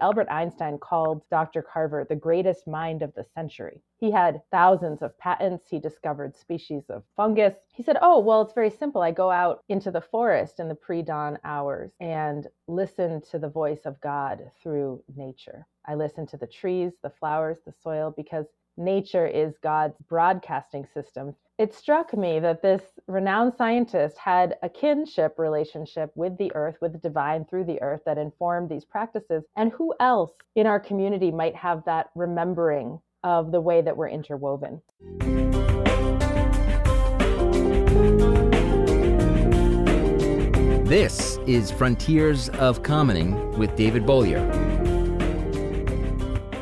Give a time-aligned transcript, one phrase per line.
[0.00, 1.62] Albert Einstein called Dr.
[1.62, 3.82] Carver the greatest mind of the century.
[3.98, 5.68] He had thousands of patents.
[5.68, 7.54] He discovered species of fungus.
[7.74, 9.02] He said, Oh, well, it's very simple.
[9.02, 13.48] I go out into the forest in the pre dawn hours and listen to the
[13.48, 15.66] voice of God through nature.
[15.86, 18.46] I listen to the trees, the flowers, the soil, because
[18.78, 21.34] nature is God's broadcasting system.
[21.58, 26.92] It struck me that this renowned scientist had a kinship relationship with the earth, with
[26.92, 29.42] the divine through the earth that informed these practices.
[29.56, 34.08] And who else in our community might have that remembering of the way that we're
[34.08, 34.80] interwoven?
[40.88, 44.40] This is Frontiers of Commoning with David Bollier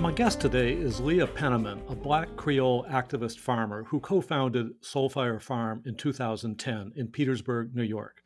[0.01, 5.42] My guest today is Leah Penniman, a black Creole activist farmer who co founded Soulfire
[5.42, 8.23] Farm in 2010 in Petersburg, New York.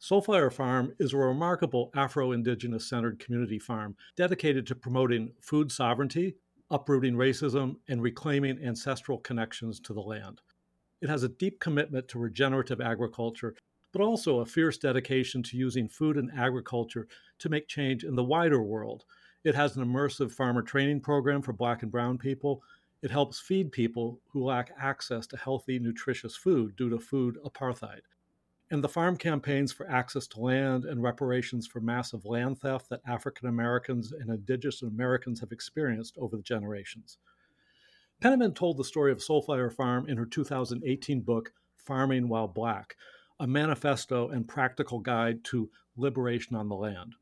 [0.00, 6.36] Soulfire Farm is a remarkable Afro Indigenous centered community farm dedicated to promoting food sovereignty,
[6.70, 10.40] uprooting racism, and reclaiming ancestral connections to the land.
[11.02, 13.54] It has a deep commitment to regenerative agriculture,
[13.92, 17.06] but also a fierce dedication to using food and agriculture
[17.40, 19.04] to make change in the wider world
[19.44, 22.62] it has an immersive farmer training program for Black and Brown people.
[23.00, 28.00] It helps feed people who lack access to healthy, nutritious food due to food apartheid.
[28.70, 33.00] And the farm campaigns for access to land and reparations for massive land theft that
[33.06, 37.18] African Americans and Indigenous Americans have experienced over the generations.
[38.20, 42.96] Penniman told the story of Soulfire Farm in her 2018 book, Farming While Black,
[43.38, 47.14] a manifesto and practical guide to liberation on the land.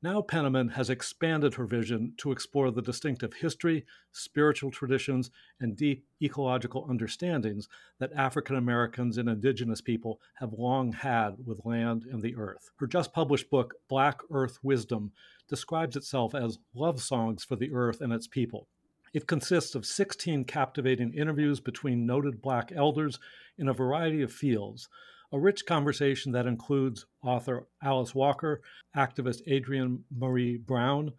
[0.00, 6.06] Now, Penniman has expanded her vision to explore the distinctive history, spiritual traditions, and deep
[6.22, 7.68] ecological understandings
[7.98, 12.70] that African Americans and Indigenous people have long had with land and the earth.
[12.76, 15.10] Her just published book, Black Earth Wisdom,
[15.48, 18.68] describes itself as love songs for the earth and its people.
[19.12, 23.18] It consists of 16 captivating interviews between noted Black elders
[23.56, 24.88] in a variety of fields
[25.30, 28.62] a rich conversation that includes author Alice Walker,
[28.96, 31.12] activist Adrienne Maree Brown,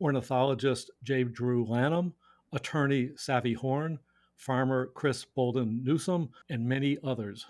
[0.00, 1.24] ornithologist J.
[1.24, 2.14] Drew Lanham,
[2.52, 3.98] attorney Savi Horne,
[4.36, 7.46] farmer Chris Bolden Newsome, and many others.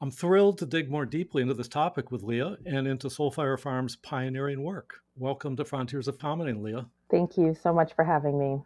[0.00, 3.96] I'm thrilled to dig more deeply into this topic with Leah and into Soulfire Farm's
[3.96, 5.00] pioneering work.
[5.16, 6.86] Welcome to Frontiers of Commoning, Leah.
[7.10, 8.62] Thank you so much for having me.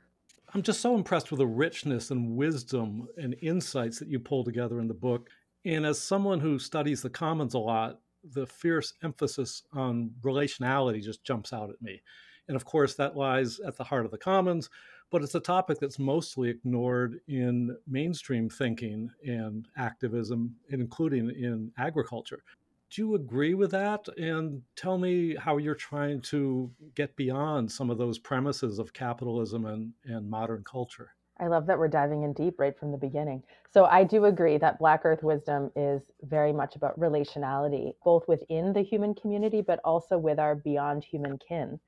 [0.52, 4.80] I'm just so impressed with the richness and wisdom and insights that you pull together
[4.80, 5.30] in the book.
[5.64, 11.24] And as someone who studies the commons a lot, the fierce emphasis on relationality just
[11.24, 12.02] jumps out at me.
[12.48, 14.70] And of course, that lies at the heart of the commons,
[15.10, 22.42] but it's a topic that's mostly ignored in mainstream thinking and activism, including in agriculture.
[22.90, 24.08] Do you agree with that?
[24.18, 29.64] And tell me how you're trying to get beyond some of those premises of capitalism
[29.64, 31.14] and, and modern culture.
[31.40, 33.42] I love that we're diving in deep right from the beginning.
[33.72, 38.74] So I do agree that Black Earth wisdom is very much about relationality, both within
[38.74, 41.80] the human community, but also with our beyond human kin.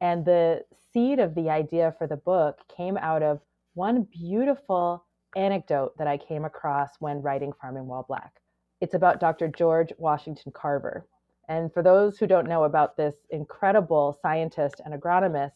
[0.00, 3.40] And the seed of the idea for the book came out of
[3.74, 5.04] one beautiful
[5.36, 8.40] anecdote that I came across when writing Farming While Black.
[8.80, 9.46] It's about Dr.
[9.46, 11.06] George Washington Carver.
[11.48, 15.52] And for those who don't know about this incredible scientist and agronomist,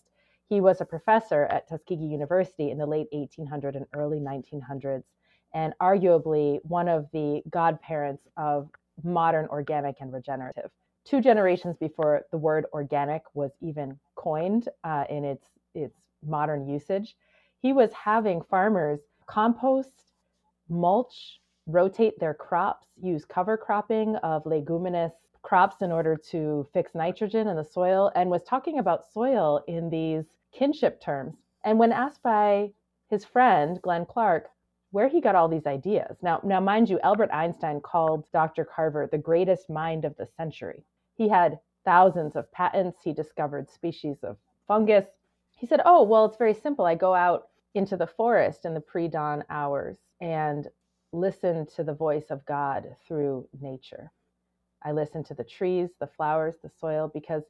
[0.52, 5.02] he was a professor at Tuskegee University in the late 1800s and early 1900s,
[5.54, 8.68] and arguably one of the godparents of
[9.02, 10.70] modern organic and regenerative.
[11.06, 17.16] Two generations before the word organic was even coined uh, in its, its modern usage,
[17.62, 20.12] he was having farmers compost,
[20.68, 27.48] mulch, rotate their crops, use cover cropping of leguminous crops in order to fix nitrogen
[27.48, 31.36] in the soil, and was talking about soil in these kinship terms.
[31.64, 32.72] And when asked by
[33.08, 34.50] his friend, Glenn Clark,
[34.90, 36.18] where he got all these ideas.
[36.22, 38.64] Now, now, mind you, Albert Einstein called Dr.
[38.64, 40.84] Carver the greatest mind of the century.
[41.14, 43.00] He had thousands of patents.
[43.02, 44.36] He discovered species of
[44.68, 45.06] fungus.
[45.56, 46.84] He said, Oh, well, it's very simple.
[46.84, 50.68] I go out into the forest in the pre dawn hours and
[51.12, 54.10] listen to the voice of God through nature.
[54.82, 57.44] I listen to the trees, the flowers, the soil, because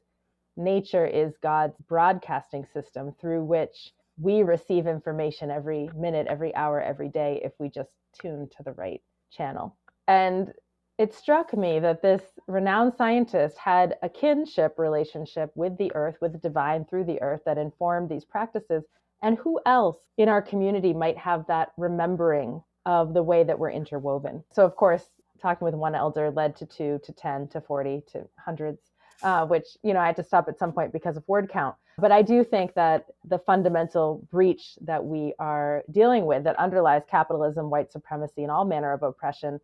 [0.55, 7.09] nature is God's broadcasting system through which we receive information every minute, every hour, every
[7.09, 9.01] day if we just tune to the right
[9.31, 9.75] channel.
[10.07, 10.53] And
[10.99, 16.33] it struck me that this renowned scientist had a kinship relationship with the earth, with
[16.33, 18.83] the divine through the earth that informed these practices.
[19.23, 23.71] And who else in our community might have that remembering of the way that we're
[23.71, 24.43] interwoven?
[24.51, 25.09] So, of course,
[25.41, 29.77] talking with one elder led to two, to 10, to 40, to hundreds uh, which,
[29.83, 31.75] you know, I had to stop at some point because of word count.
[31.97, 37.03] But I do think that the fundamental breach that we are dealing with that underlies
[37.09, 39.59] capitalism, white supremacy, and all manner of oppression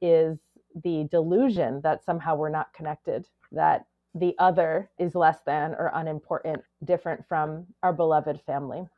[0.00, 0.38] is
[0.82, 6.62] the delusion that somehow we're not connected, that the other is less than or unimportant,
[6.84, 8.88] different from our beloved family.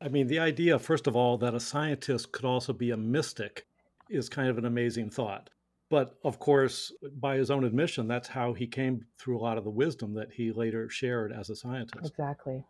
[0.00, 3.66] I mean, the idea, first of all, that a scientist could also be a mystic
[4.08, 5.50] is kind of an amazing thought.
[5.90, 9.64] But of course, by his own admission, that's how he came through a lot of
[9.64, 12.06] the wisdom that he later shared as a scientist.
[12.06, 12.64] Exactly.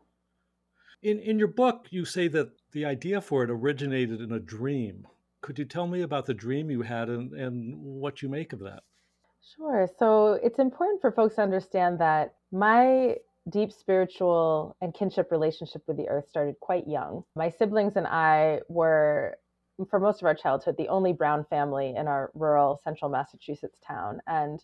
[1.03, 5.07] In, in your book, you say that the idea for it originated in a dream.
[5.41, 8.61] Could you tell me about the dream you had and, and what you make of
[8.61, 8.83] that?
[9.57, 9.89] Sure.
[9.99, 13.17] So it's important for folks to understand that my
[13.51, 17.25] deep spiritual and kinship relationship with the earth started quite young.
[17.35, 19.39] My siblings and I were,
[19.91, 24.21] for most of our childhood, the only brown family in our rural central Massachusetts town.
[24.27, 24.61] And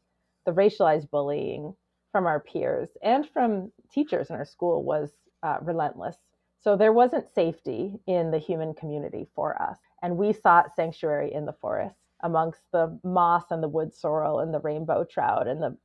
[0.47, 1.75] the racialized bullying
[2.13, 5.13] from our peers and from teachers in our school was
[5.43, 6.17] uh, relentless.
[6.61, 9.79] So there wasn't safety in the human community for us.
[10.03, 14.53] And we sought sanctuary in the forest amongst the moss and the wood sorrel and
[14.53, 15.77] the rainbow trout and the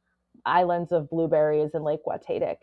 [0.45, 2.57] islands of blueberries in Lake Watatic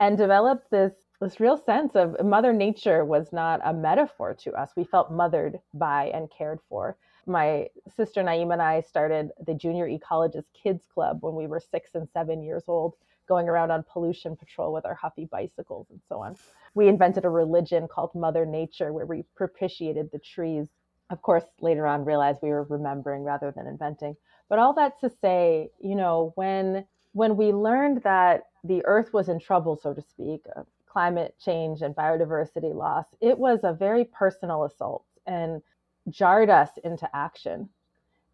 [0.00, 4.70] and developed this this real sense of mother nature was not a metaphor to us.
[4.74, 6.96] We felt mothered by and cared for.
[7.26, 11.94] My sister Naima and I started the Junior Ecologist Kids Club when we were six
[11.94, 12.94] and seven years old,
[13.28, 16.36] going around on pollution patrol with our Huffy bicycles and so on.
[16.74, 20.68] We invented a religion called Mother Nature where we propitiated the trees.
[21.10, 24.16] Of course, later on realized we were remembering rather than inventing.
[24.48, 29.28] But all that to say, you know, when when we learned that the earth was
[29.28, 30.42] in trouble, so to speak,
[30.90, 35.62] climate change and biodiversity loss, it was a very personal assault and
[36.08, 37.68] jarred us into action.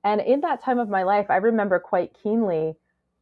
[0.05, 2.77] And in that time of my life, I remember quite keenly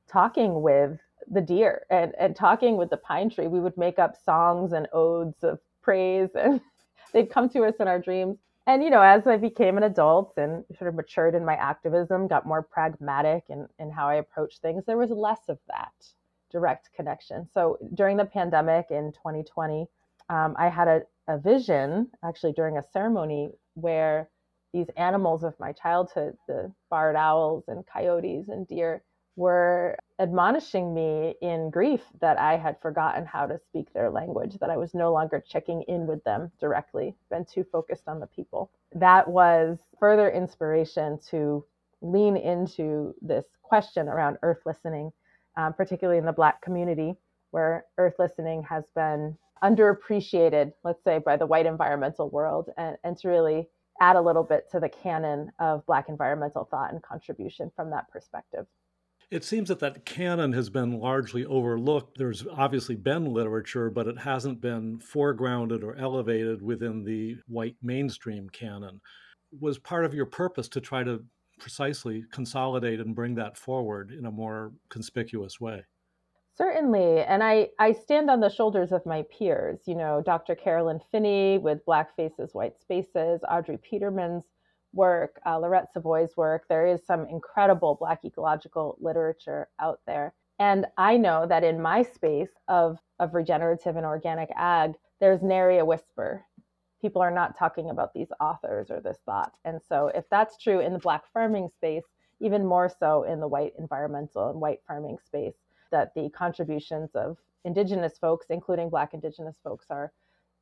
[0.06, 0.98] talking with
[1.30, 3.46] the deer and, and talking with the pine tree.
[3.46, 6.60] We would make up songs and odes of praise, and
[7.12, 8.38] they'd come to us in our dreams.
[8.66, 12.28] And, you know, as I became an adult and sort of matured in my activism,
[12.28, 15.92] got more pragmatic in, in how I approach things, there was less of that
[16.54, 17.48] direct connection.
[17.52, 19.88] So during the pandemic in 2020,
[20.30, 24.30] um, I had a, a vision actually during a ceremony where
[24.72, 29.02] these animals of my childhood, the barred owls and coyotes and deer,
[29.36, 34.70] were admonishing me in grief that I had forgotten how to speak their language, that
[34.70, 38.70] I was no longer checking in with them directly, been too focused on the people.
[38.94, 41.64] That was further inspiration to
[42.00, 45.10] lean into this question around earth listening
[45.56, 47.14] um, particularly in the Black community,
[47.50, 53.16] where earth listening has been underappreciated, let's say, by the white environmental world, and, and
[53.18, 53.68] to really
[54.00, 58.10] add a little bit to the canon of Black environmental thought and contribution from that
[58.10, 58.66] perspective.
[59.30, 62.18] It seems that that canon has been largely overlooked.
[62.18, 68.50] There's obviously been literature, but it hasn't been foregrounded or elevated within the white mainstream
[68.50, 69.00] canon.
[69.60, 71.24] Was part of your purpose to try to
[71.58, 75.84] precisely consolidate and bring that forward in a more conspicuous way.
[76.56, 77.22] Certainly.
[77.22, 80.54] And I, I stand on the shoulders of my peers, you know, Dr.
[80.54, 84.44] Carolyn Finney with Black Faces, White Spaces, Audrey Peterman's
[84.92, 86.66] work, uh, Lauret Savoy's work.
[86.68, 90.32] There is some incredible Black ecological literature out there.
[90.60, 95.78] And I know that in my space of, of regenerative and organic ag, there's nary
[95.78, 96.44] a whisper
[97.04, 99.52] people are not talking about these authors or this thought.
[99.66, 102.04] And so, if that's true in the Black farming space,
[102.40, 105.52] even more so in the white environmental and white farming space,
[105.90, 110.14] that the contributions of Indigenous folks, including Black Indigenous folks, are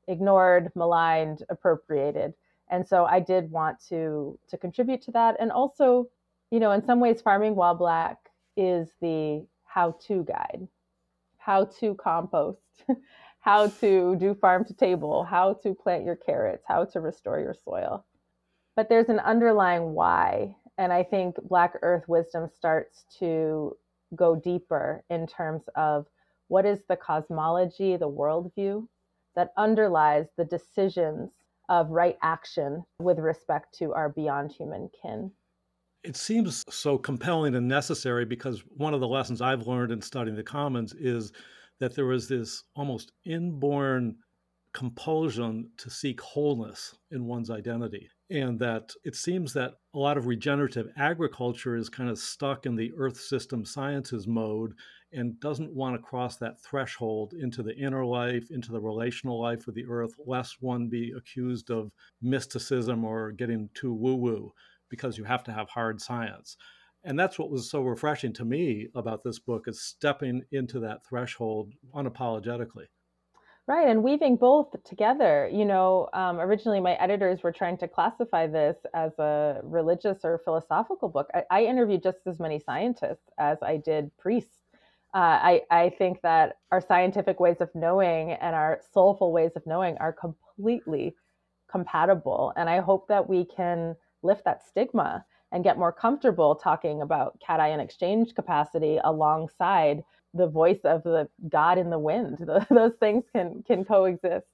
[0.08, 2.34] ignored, maligned, appropriated.
[2.70, 6.08] And so, I did want to to contribute to that, and also,
[6.50, 8.18] you know, in some ways, farming while Black
[8.56, 10.66] is the how-to guide,
[11.38, 12.58] how to compost.
[13.42, 17.54] how to do farm to table, how to plant your carrots, how to restore your
[17.64, 18.04] soil.
[18.76, 20.56] But there's an underlying why.
[20.78, 23.76] And I think Black Earth wisdom starts to
[24.14, 26.06] go deeper in terms of
[26.49, 28.87] what is the cosmology, the worldview
[29.34, 31.32] that underlies the decisions
[31.68, 35.32] of right action with respect to our beyond human kin.
[36.04, 40.37] It seems so compelling and necessary because one of the lessons I've learned in studying
[40.37, 41.32] the commons is
[41.82, 44.14] that there was this almost inborn
[44.72, 48.08] compulsion to seek wholeness in one's identity.
[48.30, 52.76] And that it seems that a lot of regenerative agriculture is kind of stuck in
[52.76, 54.74] the earth system sciences mode
[55.12, 59.66] and doesn't want to cross that threshold into the inner life, into the relational life
[59.66, 61.90] with the earth, lest one be accused of
[62.22, 64.52] mysticism or getting too woo woo
[64.88, 66.56] because you have to have hard science.
[67.04, 71.04] And that's what was so refreshing to me about this book is stepping into that
[71.04, 72.87] threshold unapologetically.
[73.68, 75.49] Right, and weaving both together.
[75.52, 80.40] You know, um, originally my editors were trying to classify this as a religious or
[80.44, 81.28] philosophical book.
[81.32, 84.59] I, I interviewed just as many scientists as I did priests.
[85.14, 89.64] Uh, I, I think that our scientific ways of knowing and our soulful ways of
[89.66, 91.14] knowing are completely
[91.71, 92.52] compatible.
[92.56, 97.38] And I hope that we can lift that stigma and get more comfortable talking about
[97.47, 100.02] cation exchange capacity alongside
[100.35, 102.38] the voice of the God in the wind.
[102.71, 104.47] Those things can can coexist.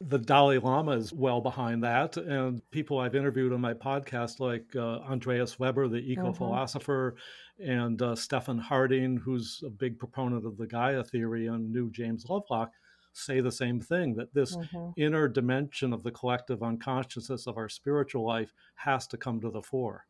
[0.00, 4.64] The Dalai Lama is well behind that, and people I've interviewed on my podcast, like
[4.74, 7.14] uh, Andreas Weber, the eco philosopher,
[7.60, 7.70] mm-hmm.
[7.70, 12.26] and uh, Stephan Harding, who's a big proponent of the Gaia theory, and New James
[12.28, 12.72] Lovelock,
[13.12, 14.90] say the same thing that this mm-hmm.
[14.96, 19.62] inner dimension of the collective unconsciousness of our spiritual life has to come to the
[19.62, 20.04] fore.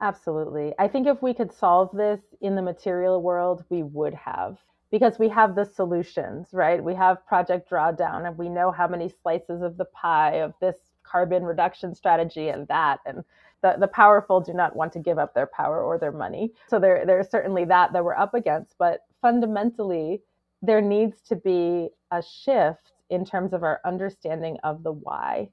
[0.00, 0.74] Absolutely.
[0.78, 4.58] I think if we could solve this in the material world, we would have
[4.90, 6.82] because we have the solutions, right?
[6.82, 10.76] We have Project Drawdown and we know how many slices of the pie of this
[11.02, 13.00] carbon reduction strategy and that.
[13.04, 13.24] And
[13.62, 16.52] the, the powerful do not want to give up their power or their money.
[16.68, 18.76] So there, there's certainly that that we're up against.
[18.78, 20.22] But fundamentally,
[20.62, 25.48] there needs to be a shift in terms of our understanding of the why.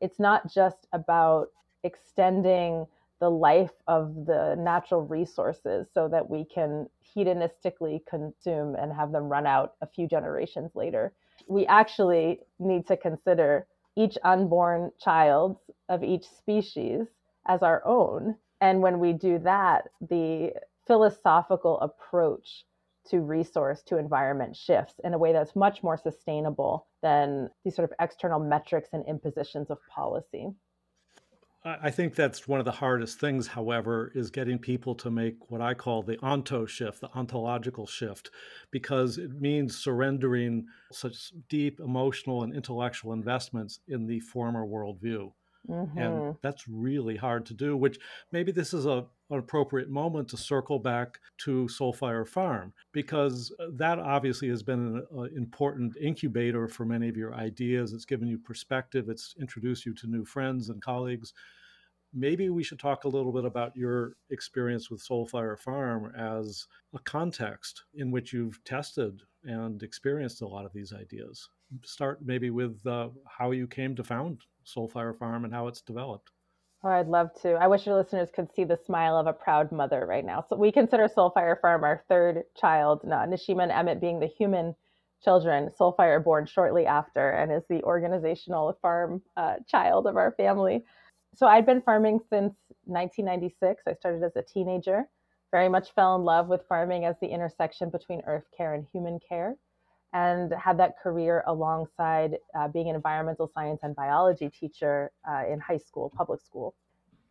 [0.00, 1.48] It's not just about
[1.82, 2.86] extending
[3.20, 9.24] the life of the natural resources so that we can hedonistically consume and have them
[9.24, 11.12] run out a few generations later.
[11.48, 15.58] We actually need to consider each unborn child
[15.88, 17.06] of each species
[17.46, 18.36] as our own.
[18.60, 20.52] And when we do that, the
[20.86, 22.64] philosophical approach
[23.10, 27.90] to resource to environment shifts in a way that's much more sustainable than these sort
[27.90, 30.50] of external metrics and impositions of policy.
[31.64, 35.60] I think that's one of the hardest things, however, is getting people to make what
[35.60, 38.30] I call the onto shift, the ontological shift,
[38.70, 45.32] because it means surrendering such deep emotional and intellectual investments in the former worldview.
[45.68, 45.98] Mm-hmm.
[45.98, 47.98] And that's really hard to do, which
[48.32, 53.98] maybe this is a, an appropriate moment to circle back to Soulfire Farm, because that
[53.98, 57.92] obviously has been an important incubator for many of your ideas.
[57.92, 61.34] It's given you perspective, it's introduced you to new friends and colleagues.
[62.14, 66.98] Maybe we should talk a little bit about your experience with Soulfire Farm as a
[67.00, 71.50] context in which you've tested and experienced a lot of these ideas.
[71.84, 76.30] Start maybe with uh, how you came to found Soulfire Farm and how it's developed.
[76.84, 77.54] Oh, I'd love to.
[77.54, 80.44] I wish your listeners could see the smile of a proud mother right now.
[80.48, 84.76] So we consider Soulfire Farm our third child, Neshima and Emet being the human
[85.22, 85.70] children.
[85.78, 90.84] Soulfire born shortly after and is the organizational farm uh, child of our family.
[91.34, 93.82] So I'd been farming since 1996.
[93.86, 95.08] I started as a teenager.
[95.50, 99.18] Very much fell in love with farming as the intersection between earth care and human
[99.28, 99.56] care
[100.12, 105.60] and had that career alongside uh, being an environmental science and biology teacher uh, in
[105.60, 106.74] high school, public school.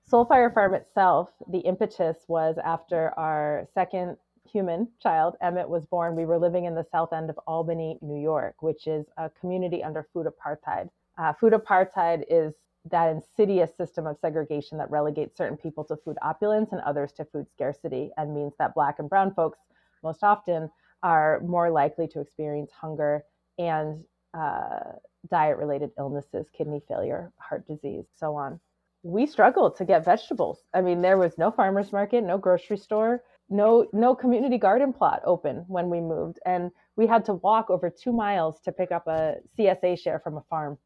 [0.09, 4.15] Soulfire Farm itself, the impetus was after our second
[4.49, 6.15] human child, Emet, was born.
[6.15, 9.83] We were living in the south end of Albany, New York, which is a community
[9.83, 10.89] under food apartheid.
[11.17, 12.53] Uh, food apartheid is
[12.89, 17.25] that insidious system of segregation that relegates certain people to food opulence and others to
[17.25, 19.59] food scarcity and means that black and brown folks
[20.03, 20.69] most often
[21.03, 23.23] are more likely to experience hunger
[23.57, 24.79] and uh,
[25.29, 28.59] diet related illnesses, kidney failure, heart disease, so on.
[29.03, 30.59] We struggled to get vegetables.
[30.73, 35.21] I mean, there was no farmers market, no grocery store, no no community garden plot
[35.25, 39.07] open when we moved, and we had to walk over two miles to pick up
[39.07, 40.77] a CSA share from a farm.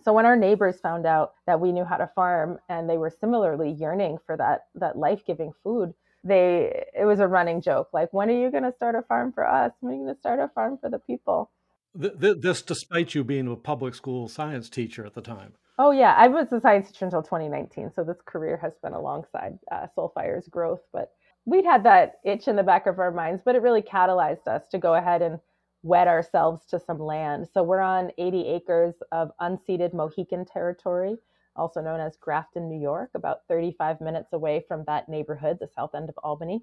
[0.00, 3.10] So when our neighbors found out that we knew how to farm and they were
[3.10, 5.94] similarly yearning for that that life-giving food,
[6.24, 9.32] they it was a running joke like when are you going to start a farm
[9.32, 9.72] for us?
[9.80, 11.50] When are you going to start a farm for the people?
[11.94, 15.54] This despite you being a public school science teacher at the time.
[15.78, 19.58] Oh yeah i was a science teacher until 2019 so this career has been alongside
[19.70, 21.12] uh, soulfire's growth but
[21.44, 24.66] we'd had that itch in the back of our minds but it really catalyzed us
[24.72, 25.38] to go ahead and
[25.82, 27.46] wed ourselves to some land.
[27.52, 31.16] So we're on 80 acres of unceded mohican territory
[31.58, 35.94] also known as Grafton, New York, about 35 minutes away from that neighborhood, the south
[35.94, 36.62] end of Albany.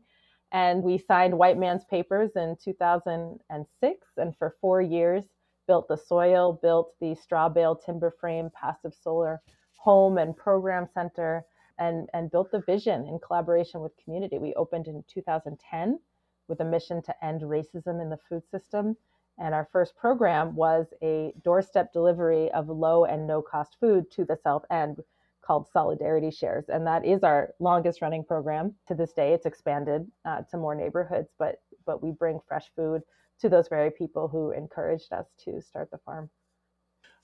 [0.51, 5.25] And we signed white man's papers in 2006, and for four years
[5.67, 9.41] built the soil, built the straw bale timber frame passive solar
[9.77, 11.45] home and program center,
[11.77, 14.37] and, and built the vision in collaboration with community.
[14.37, 15.99] We opened in 2010
[16.47, 18.95] with a mission to end racism in the food system
[19.37, 24.25] and our first program was a doorstep delivery of low and no cost food to
[24.25, 25.01] the South End,
[25.45, 26.65] called Solidarity Shares.
[26.69, 29.33] And that is our longest running program to this day.
[29.33, 33.03] It's expanded uh, to more neighborhoods, but, but we bring fresh food
[33.41, 36.29] to those very people who encouraged us to start the farm.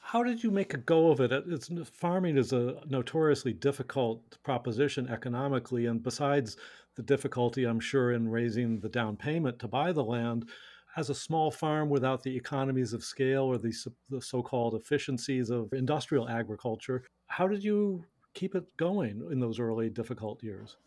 [0.03, 1.31] How did you make a go of it?
[1.31, 6.57] It's, farming is a notoriously difficult proposition economically, and besides
[6.95, 10.49] the difficulty, I'm sure, in raising the down payment to buy the land,
[10.97, 13.73] as a small farm without the economies of scale or the,
[14.09, 19.89] the so-called efficiencies of industrial agriculture, how did you keep it going in those early
[19.89, 20.77] difficult years?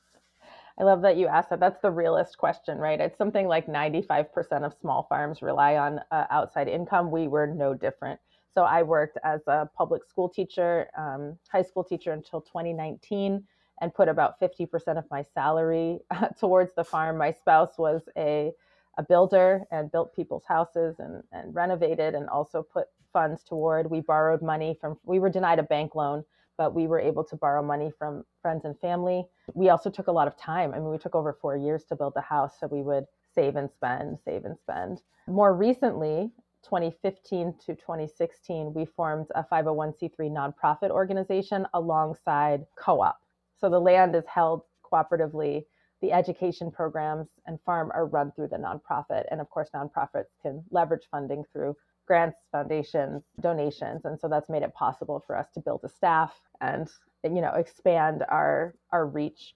[0.79, 1.61] I love that you asked that.
[1.61, 3.01] That's the realist question, right?
[3.01, 7.11] It's something like 95% of small farms rely on uh, outside income.
[7.11, 8.19] We were no different.
[8.53, 13.45] So I worked as a public school teacher, um, high school teacher until 2019,
[13.81, 17.19] and put about 50% of my salary uh, towards the farm.
[17.19, 18.53] My spouse was a,
[18.99, 23.91] a builder and built people's houses and, and renovated and also put funds toward.
[23.91, 26.25] We borrowed money from, we were denied a bank loan
[26.57, 29.25] but we were able to borrow money from friends and family.
[29.55, 30.73] We also took a lot of time.
[30.73, 33.57] I mean, we took over four years to build the house, so we would save
[33.57, 35.03] and spend, save and spend.
[35.27, 36.31] More recently,
[36.63, 43.21] 2015 to 2016, we formed a 501c3 nonprofit organization alongside co op.
[43.59, 45.65] So the land is held cooperatively.
[46.05, 49.25] The education programs and farm are run through the nonprofit.
[49.31, 51.75] And of course, nonprofits can leverage funding through
[52.07, 56.39] grants, foundations, donations, and so that's made it possible for us to build a staff
[56.61, 56.91] and
[57.23, 59.55] you know expand our our reach.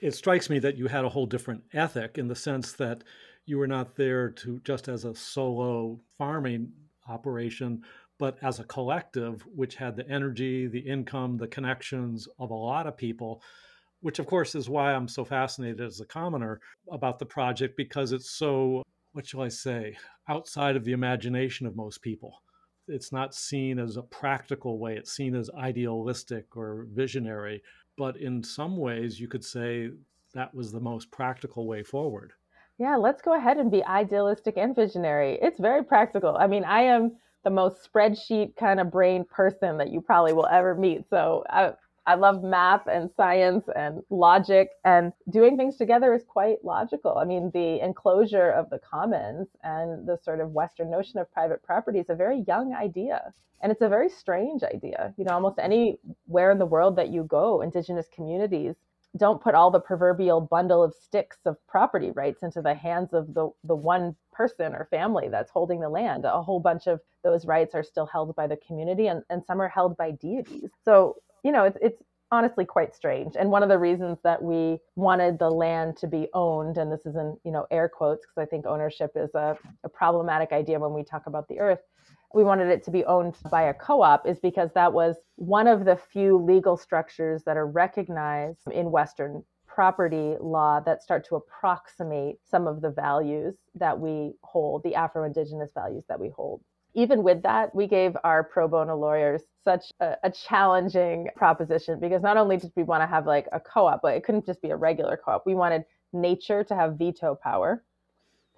[0.00, 3.04] It strikes me that you had a whole different ethic in the sense that
[3.46, 6.72] you were not there to just as a solo farming
[7.08, 7.84] operation,
[8.18, 12.88] but as a collective, which had the energy, the income, the connections of a lot
[12.88, 13.40] of people
[14.02, 18.12] which of course is why I'm so fascinated as a commoner about the project because
[18.12, 18.82] it's so
[19.12, 19.96] what shall I say,
[20.28, 22.42] outside of the imagination of most people.
[22.88, 27.62] It's not seen as a practical way, it's seen as idealistic or visionary.
[27.96, 29.90] But in some ways, you could say
[30.34, 32.32] that was the most practical way forward.
[32.78, 35.38] Yeah, let's go ahead and be idealistic and visionary.
[35.42, 36.36] It's very practical.
[36.36, 37.12] I mean, I am
[37.44, 41.08] the most spreadsheet kind of brain person that you probably will ever meet.
[41.10, 41.72] So I,
[42.06, 47.18] I love math and science and logic, and doing things together is quite logical.
[47.18, 51.62] I mean, the enclosure of the commons and the sort of Western notion of private
[51.62, 53.32] property is a very young idea.
[53.60, 55.14] And it's a very strange idea.
[55.16, 58.74] You know, almost anywhere in the world that you go, indigenous communities
[59.16, 63.34] don't put all the proverbial bundle of sticks of property rights into the hands of
[63.34, 66.24] the, the one person or family that's holding the land.
[66.24, 69.60] A whole bunch of those rights are still held by the community and, and some
[69.60, 70.70] are held by deities.
[70.84, 72.02] So you know, it's, it's
[72.32, 73.36] honestly quite strange.
[73.38, 77.04] And one of the reasons that we wanted the land to be owned, and this
[77.04, 80.80] is in, you know, air quotes, because I think ownership is a, a problematic idea
[80.80, 81.80] when we talk about the earth.
[82.34, 85.66] We wanted it to be owned by a co op, is because that was one
[85.66, 91.36] of the few legal structures that are recognized in Western property law that start to
[91.36, 96.62] approximate some of the values that we hold, the Afro Indigenous values that we hold
[96.94, 102.22] even with that, we gave our pro bono lawyers such a, a, challenging proposition because
[102.22, 104.70] not only did we want to have like a co-op, but it couldn't just be
[104.70, 105.46] a regular co-op.
[105.46, 107.82] We wanted nature to have veto power.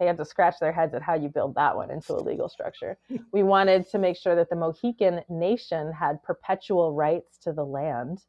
[0.01, 2.49] They had to scratch their heads at how you build that one into a legal
[2.49, 2.99] structure.
[3.33, 8.23] we wanted to make sure that the Mohican nation had perpetual rights to the land.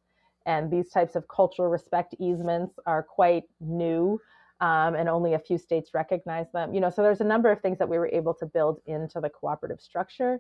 [0.46, 4.20] And these types of cultural respect easements are quite new
[4.62, 6.74] um, and only a few states recognize them.
[6.74, 9.20] You know, so there's a number of things that we were able to build into
[9.20, 10.40] the cooperative structure.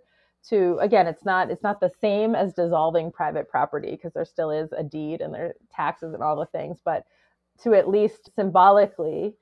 [0.49, 4.51] To again, it's not it's not the same as dissolving private property because there still
[4.51, 7.06] is a deed and there taxes and all the things, but
[7.63, 9.36] to at least symbolically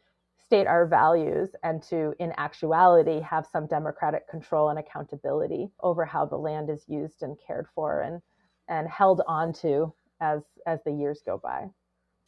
[0.46, 6.26] state our values and to in actuality have some democratic control and accountability over how
[6.26, 8.22] the land is used and cared for and
[8.70, 11.68] and held onto as as the years go by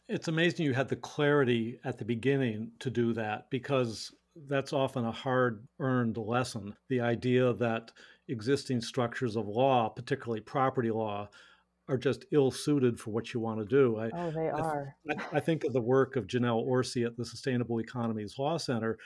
[0.07, 4.11] it's amazing you had the clarity at the beginning to do that because
[4.47, 6.75] that's often a hard earned lesson.
[6.89, 7.91] The idea that
[8.27, 11.29] existing structures of law, particularly property law,
[11.87, 13.97] are just ill suited for what you want to do.
[13.97, 14.95] I, oh, they are.
[15.09, 18.97] I, I, think of the work of Janelle Orsi at the Sustainable Economies Law Center,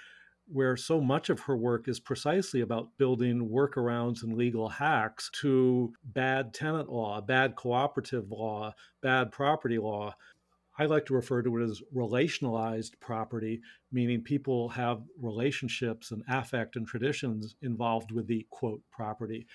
[0.47, 5.93] where so much of her work is precisely about building workarounds and legal hacks to
[6.05, 10.15] bad tenant law, bad cooperative law, bad property law.
[10.80, 13.62] I like to refer to it as relationalized property,
[13.92, 19.46] meaning people have relationships and affect and traditions involved with the quote property.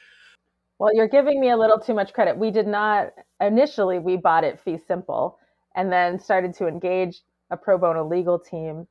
[0.79, 2.37] Well, you're giving me a little too much credit.
[2.37, 5.39] We did not initially we bought it fee simple
[5.75, 8.87] and then started to engage a pro bono legal team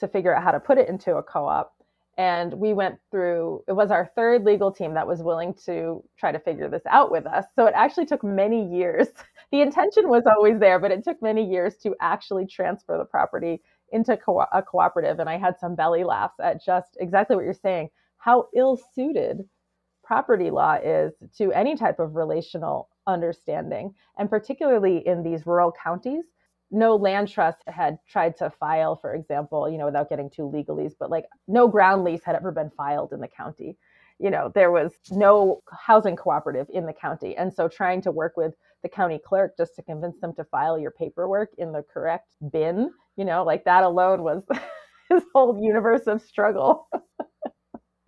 [0.00, 1.74] to figure out how to put it into a co-op.
[2.16, 6.32] And we went through it was our third legal team that was willing to try
[6.32, 7.44] to figure this out with us.
[7.56, 9.08] So it actually took many years
[9.54, 13.62] the intention was always there, but it took many years to actually transfer the property
[13.92, 15.20] into co- a cooperative.
[15.20, 19.48] And I had some belly laughs at just exactly what you're saying how ill suited
[20.02, 23.94] property law is to any type of relational understanding.
[24.18, 26.24] And particularly in these rural counties,
[26.72, 30.94] no land trust had tried to file, for example, you know, without getting too legalese,
[30.98, 33.76] but like no ground lease had ever been filed in the county.
[34.18, 37.36] You know, there was no housing cooperative in the county.
[37.36, 38.54] And so trying to work with
[38.84, 42.90] the county clerk just to convince them to file your paperwork in the correct bin,
[43.16, 44.44] you know, like that alone was
[45.08, 46.86] his whole universe of struggle.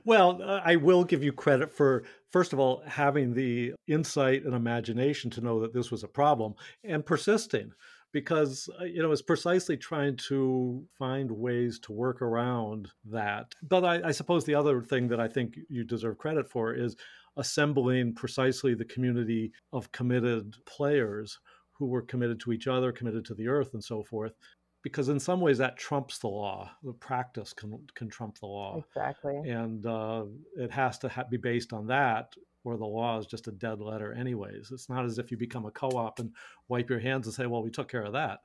[0.04, 5.30] Well, I will give you credit for, first of all, having the insight and imagination
[5.32, 7.72] to know that this was a problem and persisting
[8.12, 13.84] because uh, you know it's precisely trying to find ways to work around that but
[13.84, 16.96] I, I, suppose the other thing that i think you deserve credit for is
[17.36, 21.38] assembling precisely the community of committed players
[21.72, 24.32] who were committed to each other committed to the earth and so forth
[24.82, 26.70] because in some ways that trumps the law.
[26.84, 28.80] The practice can, can trump the law.
[28.86, 29.36] Exactly.
[29.50, 33.48] And uh, it has to ha- be based on that where the law is just
[33.48, 34.70] a dead letter anyways.
[34.72, 36.30] It's not as if you become a co-op and
[36.68, 38.40] wipe your hands and say well we took care of that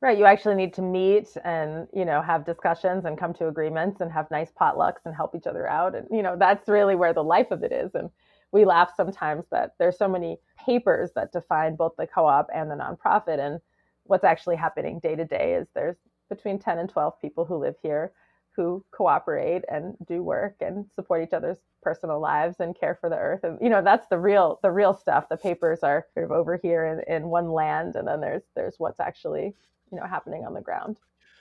[0.00, 4.00] right you actually need to meet and you know have discussions and come to agreements
[4.00, 7.12] and have nice potlucks and help each other out and you know that's really where
[7.12, 8.10] the life of it is and
[8.52, 10.36] we laugh sometimes that there's so many
[10.66, 13.60] papers that define both the co-op and the nonprofit and
[14.04, 15.96] what's actually happening day to day is there's
[16.28, 18.12] between 10 and 12 people who live here
[18.56, 23.16] who cooperate and do work and support each other's personal lives and care for the
[23.16, 25.28] earth and you know that's the real the real stuff.
[25.28, 28.74] The papers are sort of over here in, in one land and then there's there's
[28.78, 29.54] what's actually
[29.90, 30.98] you know happening on the ground.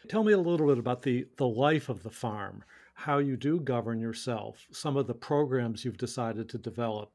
[0.07, 3.59] Tell me a little bit about the the life of the farm how you do
[3.61, 7.11] govern yourself some of the programs you've decided to develop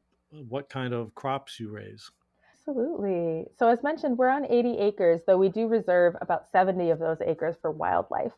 [0.49, 2.11] what kind of crops you raise.
[2.53, 3.45] Absolutely.
[3.59, 7.21] So as mentioned we're on 80 acres though we do reserve about 70 of those
[7.21, 8.33] acres for wildlife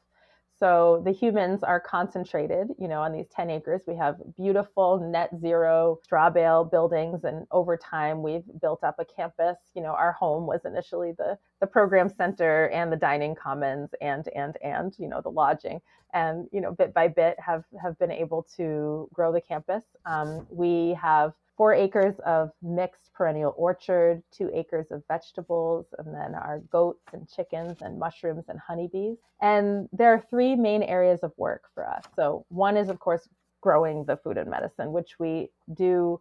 [0.59, 3.83] so the humans are concentrated, you know, on these 10 acres.
[3.87, 7.25] We have beautiful net zero straw bale buildings.
[7.25, 9.57] And over time, we've built up a campus.
[9.75, 14.27] You know, our home was initially the, the program center and the dining commons and,
[14.35, 15.81] and, and, you know, the lodging.
[16.15, 19.83] And, you know, bit by bit have, have been able to grow the campus.
[20.07, 26.35] Um, we have four acres of mixed perennial orchard, two acres of vegetables, and then
[26.35, 29.17] our goats and chickens and mushrooms and honeybees.
[29.41, 32.05] And there are three main areas of work for us.
[32.15, 33.29] So, one is, of course,
[33.63, 36.21] growing the food and medicine, which we do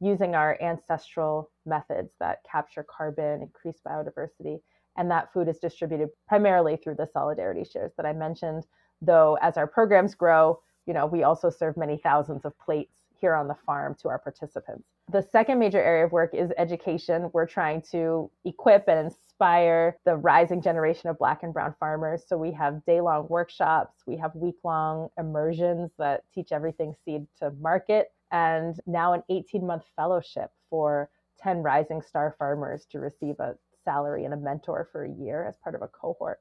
[0.00, 4.60] using our ancestral methods that capture carbon, increase biodiversity.
[4.96, 8.66] And that food is distributed primarily through the solidarity shares that I mentioned.
[9.02, 12.92] Though, as our programs grow, you know, we also serve many thousands of plates
[13.26, 14.84] here on the farm to our participants.
[15.10, 17.28] The second major area of work is education.
[17.32, 22.22] We're trying to equip and inspire the rising generation of Black and Brown farmers.
[22.28, 27.26] So we have day long workshops, we have week long immersions that teach everything seed
[27.40, 31.10] to market, and now an 18 month fellowship for
[31.42, 35.56] 10 rising star farmers to receive a salary and a mentor for a year as
[35.64, 36.38] part of a cohort.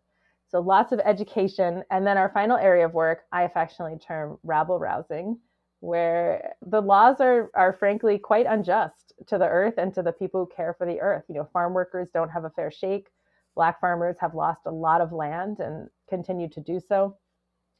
[0.49, 1.83] So lots of education.
[1.89, 5.39] And then our final area of work, I affectionately term rabble rousing
[5.79, 10.41] where the laws are are frankly quite unjust to the earth and to the people
[10.45, 11.23] who care for the earth.
[11.27, 13.09] You know, farm workers don't have a fair shake.
[13.55, 17.17] Black farmers have lost a lot of land and continue to do so.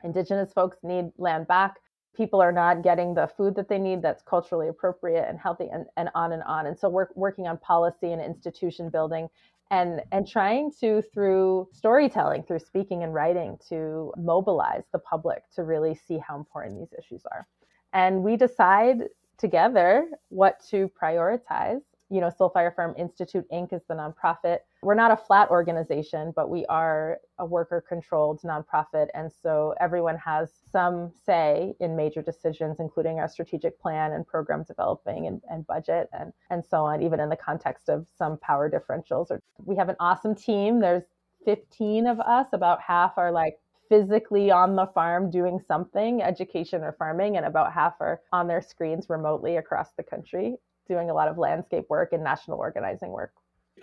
[0.03, 1.75] Indigenous folks need land back.
[2.15, 5.85] People are not getting the food that they need that's culturally appropriate and healthy and,
[5.97, 6.67] and on and on.
[6.67, 9.27] And so we're working on policy and institution building
[9.71, 15.63] and and trying to through storytelling through speaking and writing to mobilize the public to
[15.63, 17.47] really see how important these issues are
[17.95, 19.05] and we decide
[19.37, 21.81] together what to prioritize.
[22.09, 23.73] You know, Soulfire Farm Institute Inc.
[23.73, 24.59] is the nonprofit.
[24.83, 29.07] We're not a flat organization, but we are a worker controlled nonprofit.
[29.15, 34.63] And so everyone has some say in major decisions, including our strategic plan and program
[34.67, 38.69] developing and, and budget and, and so on, even in the context of some power
[38.69, 39.31] differentials.
[39.63, 40.79] We have an awesome team.
[40.79, 41.03] There's
[41.45, 43.57] 15 of us, about half are like
[43.89, 48.61] physically on the farm doing something, education or farming, and about half are on their
[48.61, 50.55] screens remotely across the country
[50.87, 53.33] doing a lot of landscape work and national organizing work.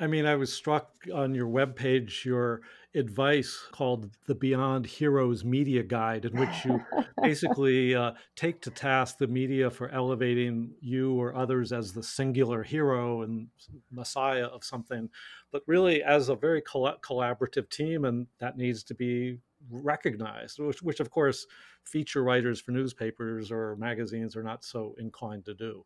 [0.00, 2.62] I mean, I was struck on your webpage, your
[2.94, 6.80] advice called the Beyond Heroes Media Guide, in which you
[7.22, 12.62] basically uh, take to task the media for elevating you or others as the singular
[12.62, 13.48] hero and
[13.90, 15.10] messiah of something,
[15.50, 19.38] but really as a very coll- collaborative team, and that needs to be
[19.70, 21.46] recognized, which, which of course
[21.84, 25.84] feature writers for newspapers or magazines are not so inclined to do.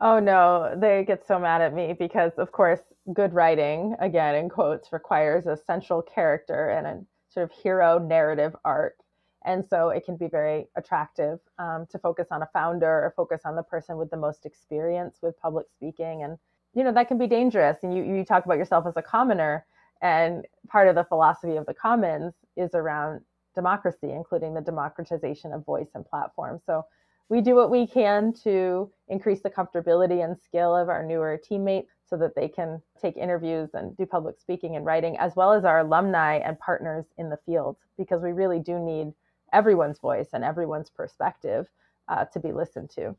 [0.00, 2.80] Oh no, they get so mad at me because, of course,
[3.12, 8.56] good writing, again in quotes, requires a central character and a sort of hero narrative
[8.64, 8.96] arc.
[9.44, 13.42] And so it can be very attractive um, to focus on a founder or focus
[13.44, 16.22] on the person with the most experience with public speaking.
[16.22, 16.38] And,
[16.74, 17.78] you know, that can be dangerous.
[17.82, 19.66] And you, you talk about yourself as a commoner.
[20.00, 23.20] And part of the philosophy of the commons is around
[23.54, 26.60] democracy, including the democratization of voice and platform.
[26.64, 26.84] So
[27.28, 31.92] we do what we can to increase the comfortability and skill of our newer teammates
[32.04, 35.64] so that they can take interviews and do public speaking and writing, as well as
[35.64, 39.14] our alumni and partners in the field, because we really do need
[39.52, 41.68] everyone's voice and everyone's perspective
[42.08, 43.16] uh, to be listened to.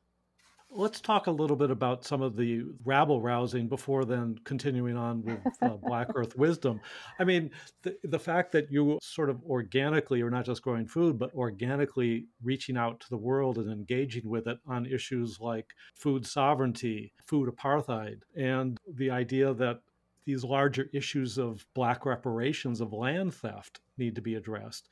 [0.75, 5.23] Let's talk a little bit about some of the rabble rousing before then continuing on
[5.23, 6.81] with uh, Black Earth wisdom.
[7.19, 7.51] I mean,
[7.83, 12.25] the, the fact that you sort of organically, or not just growing food, but organically
[12.41, 17.53] reaching out to the world and engaging with it on issues like food sovereignty, food
[17.53, 19.81] apartheid, and the idea that
[20.25, 24.89] these larger issues of Black reparations, of land theft, need to be addressed.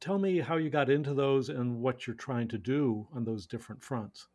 [0.00, 3.46] Tell me how you got into those and what you're trying to do on those
[3.46, 4.28] different fronts.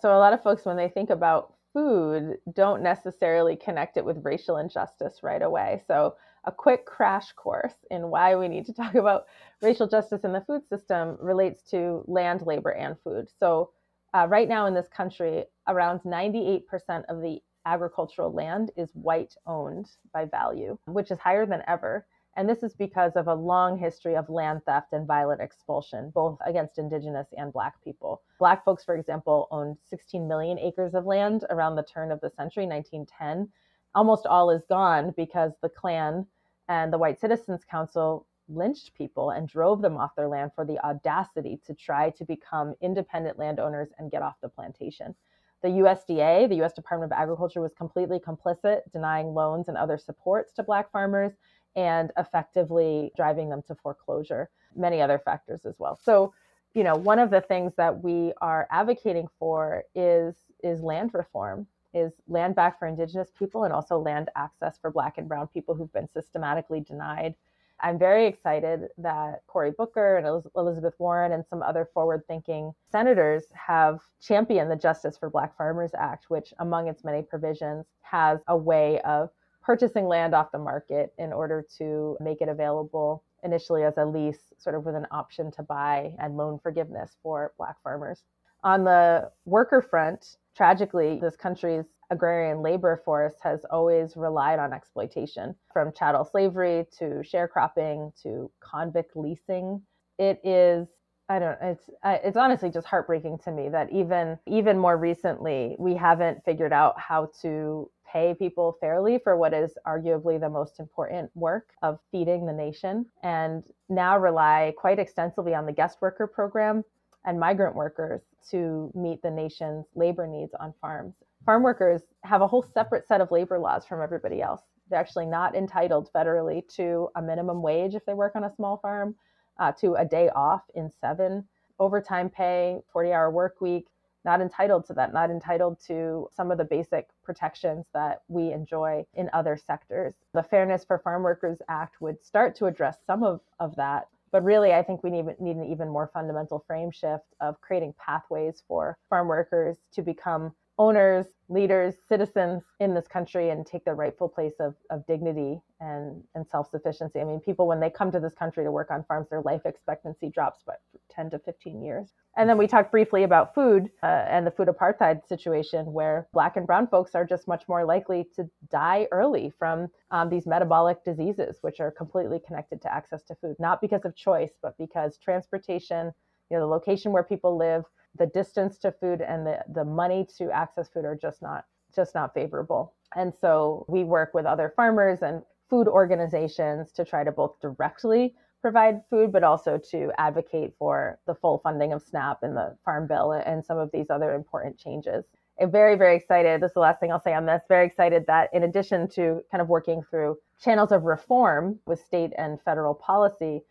[0.00, 4.24] So a lot of folks, when they think about food, don't necessarily connect it with
[4.24, 5.82] racial injustice right away.
[5.86, 9.26] So a quick crash course in why we need to talk about
[9.60, 13.28] racial justice in the food system relates to land, labor, and food.
[13.38, 13.70] So
[14.14, 16.62] uh, right now in this country, around 98%
[17.08, 22.06] of the agricultural land is white owned by value, which is higher than ever.
[22.36, 26.38] And this is because of a long history of land theft and violent expulsion, both
[26.46, 28.22] against Indigenous and Black people.
[28.38, 32.30] Black folks, for example, owned 16 million acres of land around the turn of the
[32.30, 33.52] century, 1910.
[33.94, 36.26] Almost all is gone because the Klan
[36.68, 40.78] and the White Citizens Council lynched people and drove them off their land for the
[40.84, 45.14] audacity to try to become independent landowners and get off the plantation.
[45.62, 50.52] The USDA, the US Department of Agriculture, was completely complicit, denying loans and other supports
[50.54, 51.34] to Black farmers
[51.76, 55.98] and effectively driving them to foreclosure, many other factors as well.
[56.02, 56.34] So,
[56.74, 61.66] you know, one of the things that we are advocating for is is land reform,
[61.92, 65.74] is land back for indigenous people and also land access for black and brown people
[65.74, 67.34] who've been systematically denied.
[67.80, 73.44] I'm very excited that Cory Booker and Elizabeth Warren and some other forward thinking senators
[73.54, 78.56] have championed the Justice for Black Farmers Act, which, among its many provisions, has a
[78.56, 79.30] way of
[79.62, 84.52] purchasing land off the market in order to make it available initially as a lease,
[84.58, 88.22] sort of with an option to buy and loan forgiveness for Black farmers.
[88.64, 95.54] On the worker front, tragically, this country's agrarian labor force has always relied on exploitation
[95.72, 99.82] from chattel slavery to sharecropping to convict leasing.
[100.18, 100.86] It is
[101.32, 105.94] I don't it's it's honestly just heartbreaking to me that even even more recently we
[105.94, 111.30] haven't figured out how to pay people fairly for what is arguably the most important
[111.34, 116.84] work of feeding the nation and now rely quite extensively on the guest worker program
[117.24, 121.14] and migrant workers to meet the nation's labor needs on farms.
[121.46, 124.60] Farm workers have a whole separate set of labor laws from everybody else.
[124.90, 128.76] They're actually not entitled federally to a minimum wage if they work on a small
[128.78, 129.14] farm,
[129.62, 131.44] uh, to a day off in seven,
[131.78, 133.86] overtime pay, 40 hour work week,
[134.24, 139.04] not entitled to that, not entitled to some of the basic protections that we enjoy
[139.14, 140.14] in other sectors.
[140.34, 144.08] The Fairness for Farm Workers Act would start to address some of, of that.
[144.32, 147.94] But really, I think we need, need an even more fundamental frame shift of creating
[148.04, 153.94] pathways for farm workers to become owners, leaders, citizens in this country and take their
[153.94, 157.20] rightful place of, of dignity and, and self sufficiency.
[157.20, 159.62] I mean, people, when they come to this country to work on farms, their life
[159.66, 160.74] expectancy drops by
[161.10, 162.12] 10 to 15 years.
[162.36, 166.56] And then we talked briefly about food uh, and the food apartheid situation, where Black
[166.56, 171.04] and Brown folks are just much more likely to die early from um, these metabolic
[171.04, 175.18] diseases, which are completely connected to access to food, not because of choice, but because
[175.18, 176.12] transportation,
[176.50, 177.84] you know, the location where people live,
[178.18, 182.14] the distance to food, and the, the money to access food are just not just
[182.14, 182.94] not favorable.
[183.14, 188.34] And so we work with other farmers and food organizations to try to both directly
[188.62, 193.06] provide food, but also to advocate for the full funding of SNAP and the Farm
[193.06, 195.24] Bill and some of these other important changes.
[195.60, 196.62] I'm very, very excited.
[196.62, 197.62] This is the last thing I'll say on this.
[197.68, 202.32] Very excited that in addition to kind of working through channels of reform with state
[202.38, 203.62] and federal policy,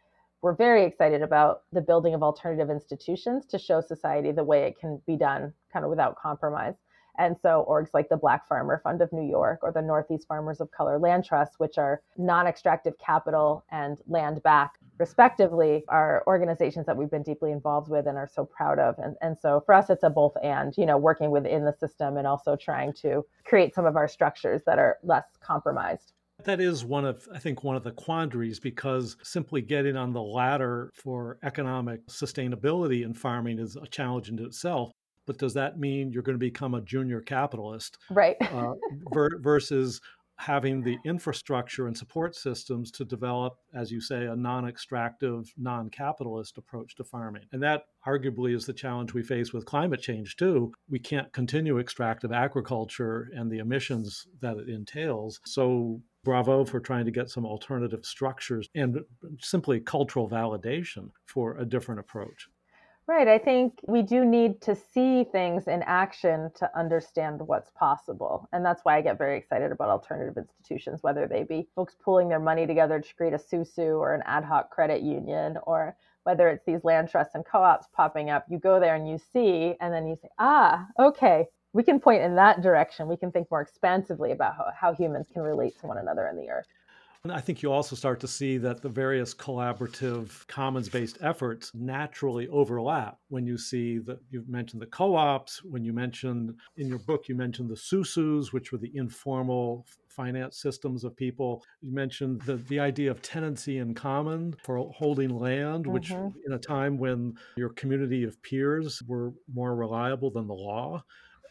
[0.42, 4.80] we're very excited about the building of alternative institutions to show society the way it
[4.80, 6.76] can be done kind of without compromise.
[7.18, 10.62] And so orgs like the Black Farmer Fund of New York or the Northeast Farmers
[10.62, 16.86] of Color Land Trust, which are non extractive capital and land back respectively are organizations
[16.86, 18.98] that we've been deeply involved with and are so proud of.
[19.00, 22.18] And, and so for us, it's a both and, you know, working within the system
[22.18, 26.14] and also trying to create some of our structures that are less compromised.
[26.44, 30.22] That is one of, I think, one of the quandaries because simply getting on the
[30.22, 34.92] ladder for economic sustainability in farming is a challenge in itself.
[35.28, 37.98] But does that mean you're going to become a junior capitalist?
[38.10, 38.36] Right.
[38.42, 38.74] uh,
[39.14, 40.02] ver- versus
[40.42, 45.90] having the infrastructure and support systems to develop, as you say, a non extractive, non
[45.90, 47.44] capitalist approach to farming.
[47.52, 50.74] And that arguably is the challenge we face with climate change, too.
[50.90, 55.40] We can't continue extractive agriculture and the emissions that it entails.
[55.46, 59.00] So, bravo for trying to get some alternative structures and
[59.40, 62.48] simply cultural validation for a different approach.
[63.08, 63.28] Right.
[63.28, 68.48] I think we do need to see things in action to understand what's possible.
[68.54, 72.30] And that's why I get very excited about alternative institutions, whether they be folks pulling
[72.30, 76.48] their money together to create a SUSU or an ad hoc credit union, or whether
[76.48, 78.46] it's these land trusts and co ops popping up.
[78.48, 82.22] You go there and you see, and then you say, ah, okay, we can point
[82.24, 83.08] in that direction.
[83.08, 86.38] We can think more expansively about how, how humans can relate to one another in
[86.38, 86.68] the earth.
[87.24, 91.72] And I think you also start to see that the various collaborative commons based efforts
[91.76, 96.88] naturally overlap when you see that you mentioned the co ops, when you mentioned in
[96.88, 101.64] your book, you mentioned the SUSUs, which were the informal finance systems of people.
[101.82, 106.36] You mentioned the, the idea of tenancy in common for holding land, which mm-hmm.
[106.48, 111.04] in a time when your community of peers were more reliable than the law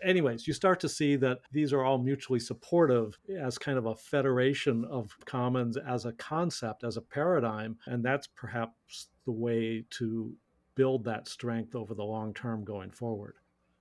[0.03, 3.95] anyways, you start to see that these are all mutually supportive as kind of a
[3.95, 7.79] federation of commons as a concept, as a paradigm.
[7.87, 10.35] And that's perhaps the way to
[10.75, 13.35] build that strength over the long term going forward.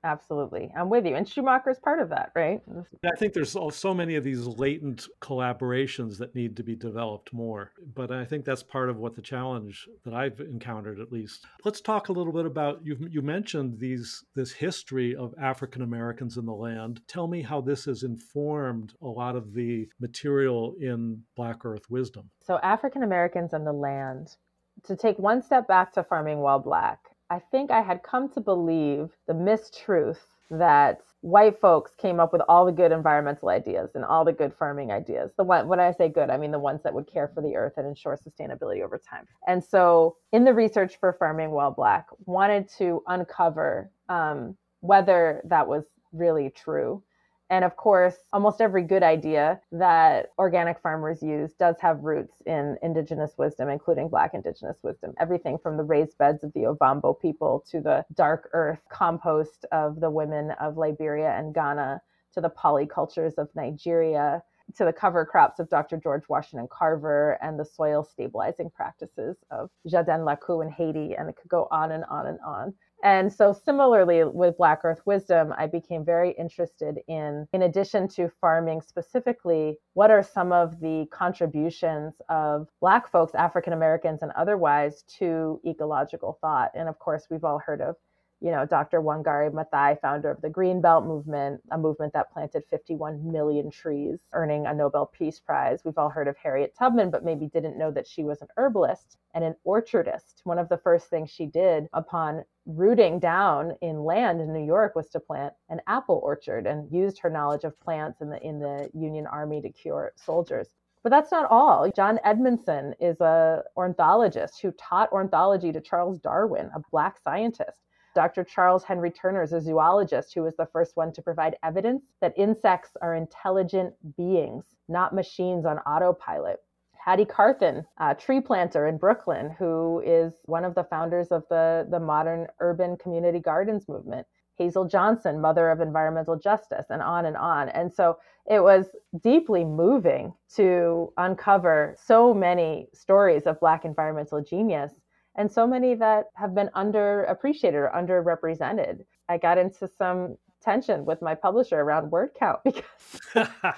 [0.04, 0.72] Absolutely.
[0.78, 1.16] I'm with you.
[1.16, 2.62] And Schumacher is part of that, right?
[3.04, 7.72] I think there's so many of these latent collaborations that need to be developed more.
[7.96, 11.46] But I think that's part of what the challenge that I've encountered at least.
[11.66, 16.38] Let's talk a little bit about you you mentioned these this history of African Americans
[16.38, 17.02] in the land.
[17.08, 22.30] Tell me how this has informed a lot of the material in Black Earth Wisdom.
[22.40, 24.38] So African Americans and the land
[24.84, 28.42] to take one step back to farming while black I think I had come to
[28.42, 30.18] believe the mistruth
[30.52, 34.54] that white folks came up with all the good environmental ideas and all the good
[34.54, 35.32] farming ideas.
[35.38, 37.56] The one when I say good, I mean the ones that would care for the
[37.56, 39.28] earth and ensure sustainability over time.
[39.48, 45.68] And so, in the research for farming while black, wanted to uncover um, whether that
[45.68, 47.04] was really true
[47.50, 52.78] and of course, almost every good idea that organic farmers use does have roots in
[52.84, 55.14] indigenous wisdom, including Black indigenous wisdom.
[55.20, 60.00] Everything from the raised beds of the Ovambo people to the dark earth compost of
[60.00, 62.02] the women of Liberia and Ghana
[62.34, 64.44] to the polycultures of Nigeria
[64.76, 65.98] to the cover crops of Dr.
[65.98, 71.16] George Washington Carver and the soil stabilizing practices of Jardin Lacou in Haiti.
[71.16, 72.74] And it could go on and on and on.
[73.04, 78.30] And so similarly with Black Earth Wisdom, I became very interested in, in addition to
[78.42, 85.04] farming specifically, what are some of the contributions of Black folks, African Americans and otherwise,
[85.20, 86.72] to ecological thought?
[86.76, 87.96] And of course, we've all heard of
[88.42, 89.02] you know, Dr.
[89.02, 94.20] Wangari Maathai, founder of the Green Belt movement, a movement that planted 51 million trees,
[94.34, 95.82] earning a Nobel Peace Prize.
[95.84, 99.18] We've all heard of Harriet Tubman, but maybe didn't know that she was an herbalist
[99.34, 100.42] and an orchardist.
[100.46, 104.96] One of the first things she did upon rooting down in land in New York
[104.96, 108.60] was to plant an apple orchard and used her knowledge of plants in the in
[108.60, 110.70] the Union Army to cure soldiers.
[111.04, 111.90] But that's not all.
[111.92, 117.80] John Edmonstone is a ornithologist who taught ornithology to Charles Darwin, a black scientist.
[118.16, 118.44] Dr.
[118.44, 122.34] Charles Henry Turner is a zoologist who was the first one to provide evidence that
[122.38, 126.60] insects are intelligent beings, not machines on autopilot.
[126.94, 131.88] Hattie Carthen, a tree planter in Brooklyn, who is one of the founders of the,
[131.90, 134.28] the modern urban community gardens movement.
[134.58, 137.70] Hazel Johnson, mother of environmental justice, and on and on.
[137.70, 138.88] And so it was
[139.24, 144.94] deeply moving to uncover so many stories of Black environmental genius
[145.36, 149.04] and so many that have been underappreciated or underrepresented.
[149.28, 152.84] I got into some tension with my publisher around word count because
[153.36, 153.76] I,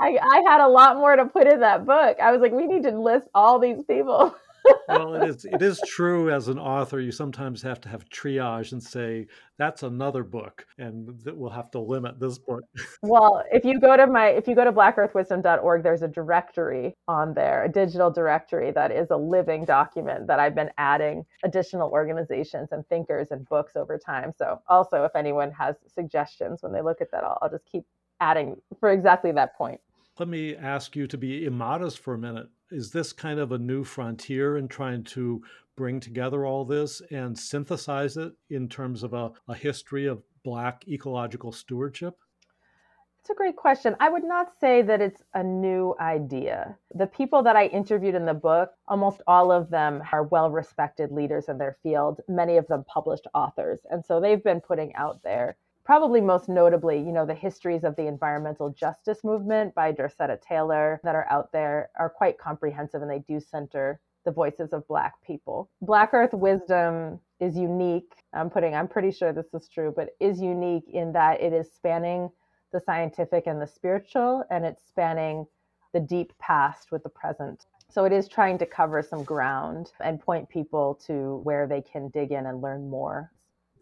[0.00, 2.18] I had a lot more to put in that book.
[2.20, 4.34] I was like, we need to list all these people.
[4.88, 8.72] well, it is it is true as an author, you sometimes have to have triage
[8.72, 9.26] and say
[9.58, 12.62] that's another book, and that we'll have to limit this book.
[13.02, 17.34] well, if you go to my if you go to blackearthwisdom.org, there's a directory on
[17.34, 22.72] there, a digital directory that is a living document that I've been adding additional organizations
[22.72, 24.32] and thinkers and books over time.
[24.36, 27.84] So also, if anyone has suggestions when they look at that, I'll, I'll just keep
[28.20, 29.80] adding for exactly that point
[30.22, 32.46] Let me ask you to be immodest for a minute.
[32.70, 35.42] Is this kind of a new frontier in trying to
[35.76, 40.86] bring together all this and synthesize it in terms of a, a history of Black
[40.86, 42.18] ecological stewardship?
[43.18, 43.96] It's a great question.
[43.98, 46.76] I would not say that it's a new idea.
[46.94, 51.10] The people that I interviewed in the book, almost all of them are well respected
[51.10, 53.80] leaders in their field, many of them published authors.
[53.90, 55.56] And so they've been putting out there,
[55.92, 60.98] probably most notably, you know, the histories of the environmental justice movement by Dorceta Taylor
[61.04, 65.12] that are out there are quite comprehensive and they do center the voices of Black
[65.22, 65.68] people.
[65.82, 68.14] Black Earth wisdom is unique.
[68.32, 71.70] I'm putting, I'm pretty sure this is true, but is unique in that it is
[71.70, 72.30] spanning
[72.72, 75.44] the scientific and the spiritual, and it's spanning
[75.92, 77.66] the deep past with the present.
[77.90, 82.08] So it is trying to cover some ground and point people to where they can
[82.08, 83.30] dig in and learn more.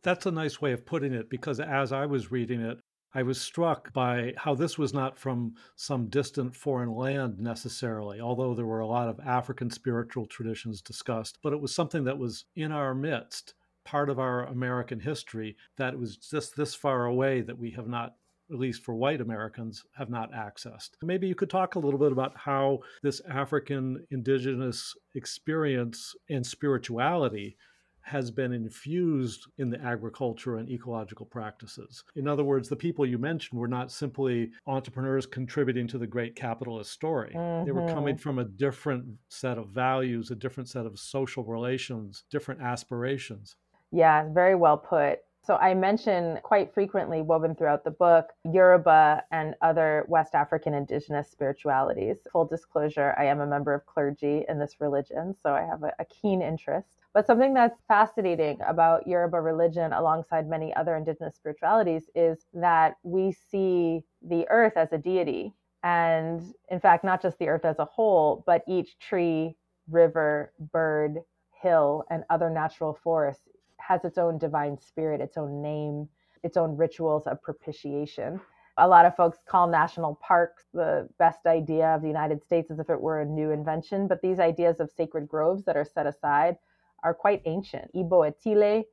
[0.03, 2.81] That's a nice way of putting it because as I was reading it,
[3.13, 8.55] I was struck by how this was not from some distant foreign land necessarily, although
[8.55, 12.45] there were a lot of African spiritual traditions discussed, but it was something that was
[12.55, 17.59] in our midst, part of our American history, that was just this far away that
[17.59, 18.15] we have not
[18.53, 20.91] at least for white Americans, have not accessed.
[21.03, 27.57] Maybe you could talk a little bit about how this African indigenous experience and spirituality
[28.11, 32.03] has been infused in the agriculture and ecological practices.
[32.17, 36.35] In other words, the people you mentioned were not simply entrepreneurs contributing to the great
[36.35, 37.33] capitalist story.
[37.37, 37.67] Mm-hmm.
[37.67, 38.23] They were coming mm-hmm.
[38.23, 43.55] from a different set of values, a different set of social relations, different aspirations.
[43.93, 45.21] Yeah, very well put.
[45.51, 51.29] So I mention quite frequently, woven throughout the book, Yoruba and other West African indigenous
[51.29, 52.19] spiritualities.
[52.31, 55.93] Full disclosure, I am a member of clergy in this religion, so I have a,
[55.99, 56.99] a keen interest.
[57.13, 63.33] But something that's fascinating about Yoruba religion, alongside many other indigenous spiritualities, is that we
[63.33, 65.53] see the earth as a deity.
[65.83, 69.57] And in fact, not just the earth as a whole, but each tree,
[69.91, 71.19] river, bird,
[71.61, 73.49] hill, and other natural forest
[73.91, 76.09] has its own divine spirit, its own name,
[76.45, 78.41] its own rituals of propitiation.
[78.79, 82.79] A lot of folks call national parks the best idea of the United States as
[82.79, 86.07] if it were a new invention, but these ideas of sacred groves that are set
[86.07, 86.57] aside
[87.03, 87.91] are quite ancient.
[87.93, 88.85] Ibo Etile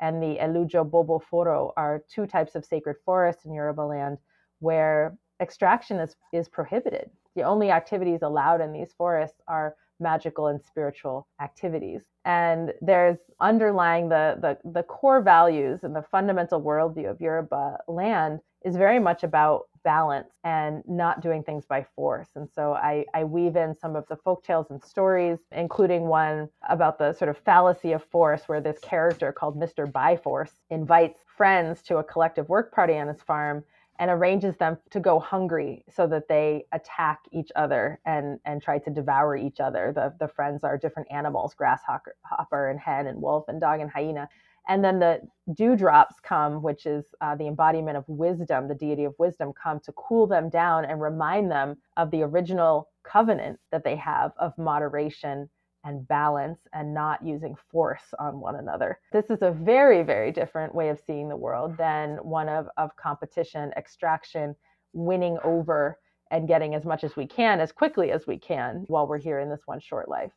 [0.00, 4.16] and the Elujo Bobo Foro are two types of sacred forests in Yoruba land
[4.60, 7.10] where extraction is, is prohibited.
[7.34, 12.02] The only activities allowed in these forests are magical and spiritual activities.
[12.24, 18.40] And there's underlying the, the, the core values and the fundamental worldview of Yoruba land
[18.64, 22.26] is very much about balance and not doing things by force.
[22.34, 26.48] And so I, I weave in some of the folk tales and stories, including one
[26.68, 29.90] about the sort of fallacy of force, where this character called Mr.
[29.90, 33.62] Byforce invites friends to a collective work party on his farm
[33.98, 38.78] and arranges them to go hungry so that they attack each other and, and try
[38.78, 39.92] to devour each other.
[39.94, 44.28] The, the friends are different animals grasshopper and hen and wolf and dog and hyena.
[44.68, 45.20] And then the
[45.54, 49.92] dewdrops come, which is uh, the embodiment of wisdom, the deity of wisdom, come to
[49.92, 55.48] cool them down and remind them of the original covenant that they have of moderation
[55.86, 58.98] and balance and not using force on one another.
[59.12, 62.94] This is a very, very different way of seeing the world than one of, of
[62.96, 64.54] competition, extraction,
[64.92, 65.98] winning over,
[66.32, 69.38] and getting as much as we can as quickly as we can while we're here
[69.38, 70.32] in this one short life.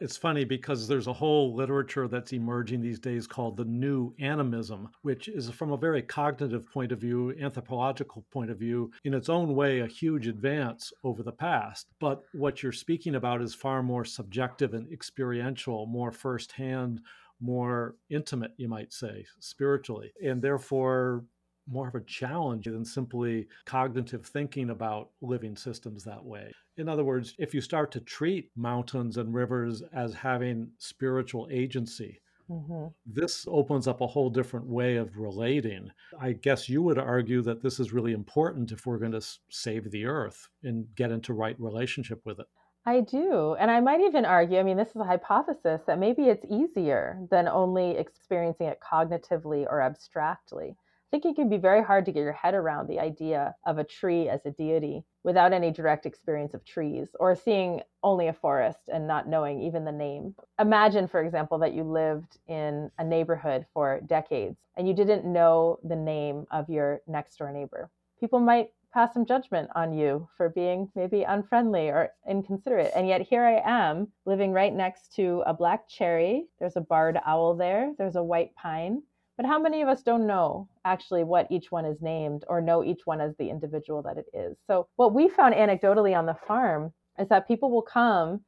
[0.00, 4.88] It's funny because there's a whole literature that's emerging these days called the new animism,
[5.02, 9.28] which is from a very cognitive point of view, anthropological point of view, in its
[9.28, 11.86] own way, a huge advance over the past.
[12.00, 17.00] But what you're speaking about is far more subjective and experiential, more firsthand,
[17.40, 20.12] more intimate, you might say, spiritually.
[20.24, 21.24] And therefore,
[21.66, 26.52] more of a challenge than simply cognitive thinking about living systems that way.
[26.76, 32.20] In other words, if you start to treat mountains and rivers as having spiritual agency,
[32.50, 32.86] mm-hmm.
[33.06, 35.90] this opens up a whole different way of relating.
[36.20, 39.90] I guess you would argue that this is really important if we're going to save
[39.90, 42.46] the earth and get into right relationship with it.
[42.86, 43.54] I do.
[43.58, 47.18] And I might even argue, I mean, this is a hypothesis that maybe it's easier
[47.30, 50.76] than only experiencing it cognitively or abstractly
[51.10, 53.84] think it can be very hard to get your head around the idea of a
[53.84, 58.88] tree as a deity without any direct experience of trees or seeing only a forest
[58.92, 60.34] and not knowing even the name.
[60.60, 65.78] Imagine, for example, that you lived in a neighborhood for decades and you didn't know
[65.84, 67.90] the name of your next door neighbor.
[68.20, 72.92] People might pass some judgment on you for being maybe unfriendly or inconsiderate.
[72.94, 76.46] And yet here I am living right next to a black cherry.
[76.60, 79.02] There's a barred owl there, there's a white pine
[79.36, 82.84] But how many of us don't know actually what each one is named or know
[82.84, 84.56] each one as the individual that it is?
[84.66, 88.44] So, what we found anecdotally on the farm is that people will come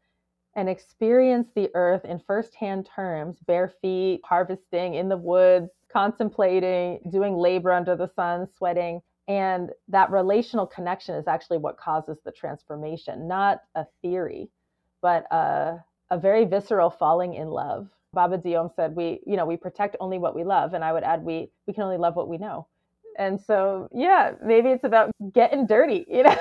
[0.54, 7.36] and experience the earth in firsthand terms, bare feet, harvesting in the woods, contemplating, doing
[7.36, 9.02] labor under the sun, sweating.
[9.28, 14.48] And that relational connection is actually what causes the transformation, not a theory,
[15.02, 19.56] but a, a very visceral falling in love Baba Dioum said, we, you know, we
[19.56, 20.72] protect only what we love.
[20.72, 22.66] And I would add, we, we can only love what we know.
[23.18, 26.36] And so, yeah, maybe it's about getting dirty, you know?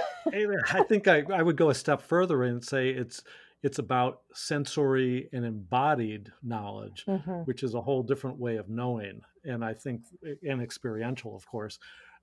[0.73, 3.23] I think I, I would go a step further and say it's,
[3.61, 7.41] it's about sensory and embodied knowledge, mm-hmm.
[7.43, 9.21] which is a whole different way of knowing.
[9.43, 10.01] And I think,
[10.47, 11.77] and experiential, of course.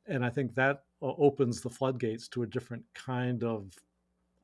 [0.07, 3.73] And I think that opens the floodgates to a different kind of,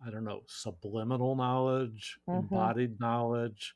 [0.06, 2.40] I don't know, subliminal knowledge, mm-hmm.
[2.40, 3.74] embodied knowledge.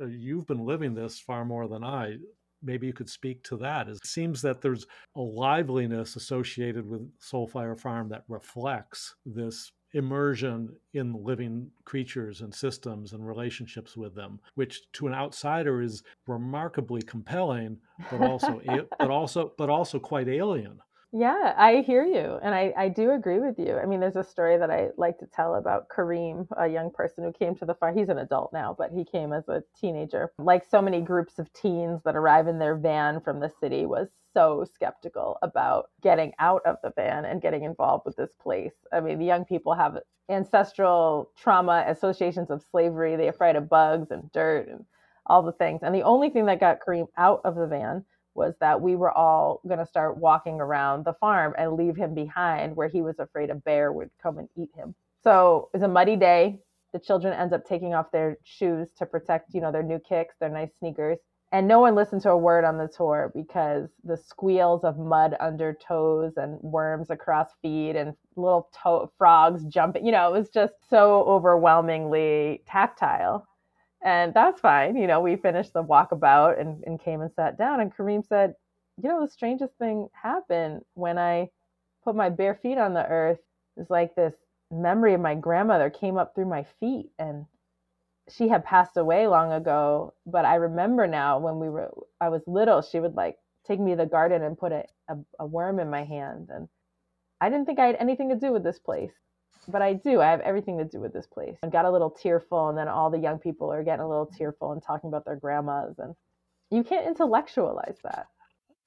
[0.00, 2.16] Uh, you've been living this far more than I.
[2.62, 3.88] Maybe you could speak to that.
[3.88, 10.74] It seems that there's a liveliness associated with Soul Fire Farm that reflects this immersion
[10.94, 17.02] in living creatures and systems and relationships with them, which to an outsider is remarkably
[17.02, 17.78] compelling,
[18.10, 18.60] but also
[18.98, 20.78] but also but also quite alien.
[21.18, 22.38] Yeah, I hear you.
[22.42, 23.78] And I, I do agree with you.
[23.78, 27.24] I mean, there's a story that I like to tell about Kareem, a young person
[27.24, 27.96] who came to the farm.
[27.96, 30.30] He's an adult now, but he came as a teenager.
[30.38, 34.08] Like so many groups of teens that arrive in their van from the city, was
[34.34, 38.74] so skeptical about getting out of the van and getting involved with this place.
[38.92, 39.98] I mean, the young people have
[40.28, 43.16] ancestral trauma, associations of slavery.
[43.16, 44.84] They're afraid of bugs and dirt and
[45.26, 45.80] all the things.
[45.82, 48.04] And the only thing that got Kareem out of the van
[48.36, 52.14] was that we were all going to start walking around the farm and leave him
[52.14, 54.94] behind where he was afraid a bear would come and eat him.
[55.22, 56.60] So it was a muddy day.
[56.92, 60.34] The children end up taking off their shoes to protect, you know, their new kicks,
[60.38, 61.18] their nice sneakers.
[61.52, 65.36] And no one listened to a word on the tour because the squeals of mud
[65.40, 70.50] under toes and worms across feet and little to- frogs jumping, you know, it was
[70.50, 73.46] just so overwhelmingly tactile
[74.02, 74.96] and that's fine.
[74.96, 77.80] You know, we finished the walkabout and, and came and sat down.
[77.80, 78.54] And Kareem said,
[79.02, 81.50] You know, the strangest thing happened when I
[82.04, 83.40] put my bare feet on the earth.
[83.76, 84.34] It's like this
[84.70, 87.10] memory of my grandmother came up through my feet.
[87.18, 87.46] And
[88.28, 90.14] she had passed away long ago.
[90.26, 91.90] But I remember now when we were,
[92.20, 95.16] I was little, she would like take me to the garden and put a, a,
[95.40, 96.50] a worm in my hand.
[96.52, 96.68] And
[97.40, 99.12] I didn't think I had anything to do with this place
[99.68, 100.20] but I do.
[100.20, 101.56] I have everything to do with this place.
[101.62, 104.26] I got a little tearful, and then all the young people are getting a little
[104.26, 106.14] tearful and talking about their grandmas, and
[106.70, 108.26] you can't intellectualize that.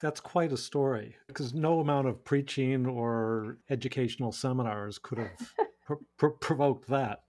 [0.00, 5.30] That's quite a story because no amount of preaching or educational seminars could have
[5.86, 7.22] pr- pr- provoked that.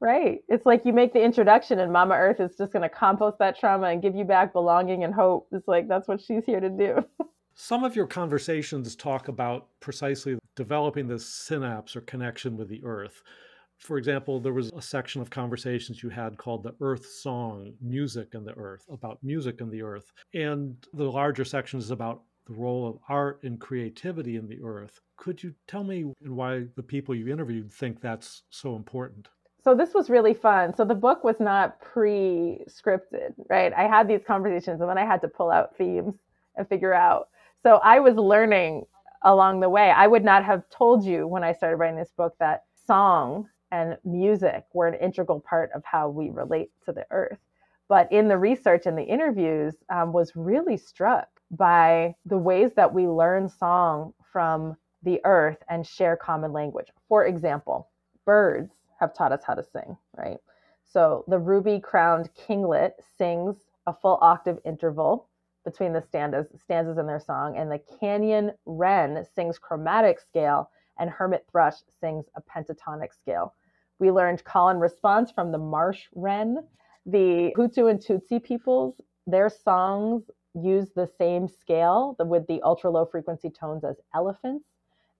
[0.00, 0.40] Right.
[0.48, 3.58] It's like you make the introduction, and Mama Earth is just going to compost that
[3.58, 5.48] trauma and give you back belonging and hope.
[5.52, 7.04] It's like that's what she's here to do.
[7.56, 13.22] Some of your conversations talk about precisely developing this synapse or connection with the earth.
[13.78, 18.34] For example, there was a section of conversations you had called the Earth Song Music
[18.34, 20.12] and the Earth, about music and the earth.
[20.34, 25.00] And the larger section is about the role of art and creativity in the earth.
[25.16, 29.28] Could you tell me why the people you interviewed think that's so important?
[29.62, 30.74] So this was really fun.
[30.74, 33.72] So the book was not pre-scripted, right?
[33.72, 36.14] I had these conversations and then I had to pull out themes
[36.56, 37.28] and figure out
[37.64, 38.84] so I was learning
[39.22, 39.90] along the way.
[39.90, 43.96] I would not have told you when I started writing this book that song and
[44.04, 47.38] music were an integral part of how we relate to the earth.
[47.88, 52.92] But in the research and the interviews, um, was really struck by the ways that
[52.92, 56.88] we learn song from the earth and share common language.
[57.08, 57.88] For example,
[58.26, 60.38] birds have taught us how to sing, right?
[60.84, 63.56] So the ruby crowned kinglet sings
[63.86, 65.28] a full octave interval
[65.64, 71.10] between the stanzas, stanzas in their song, and the canyon wren sings chromatic scale, and
[71.10, 73.54] hermit thrush sings a pentatonic scale.
[73.98, 76.58] We learned call and response from the marsh wren.
[77.06, 83.04] The Hutu and Tutsi peoples, their songs use the same scale with the ultra low
[83.04, 84.66] frequency tones as elephants.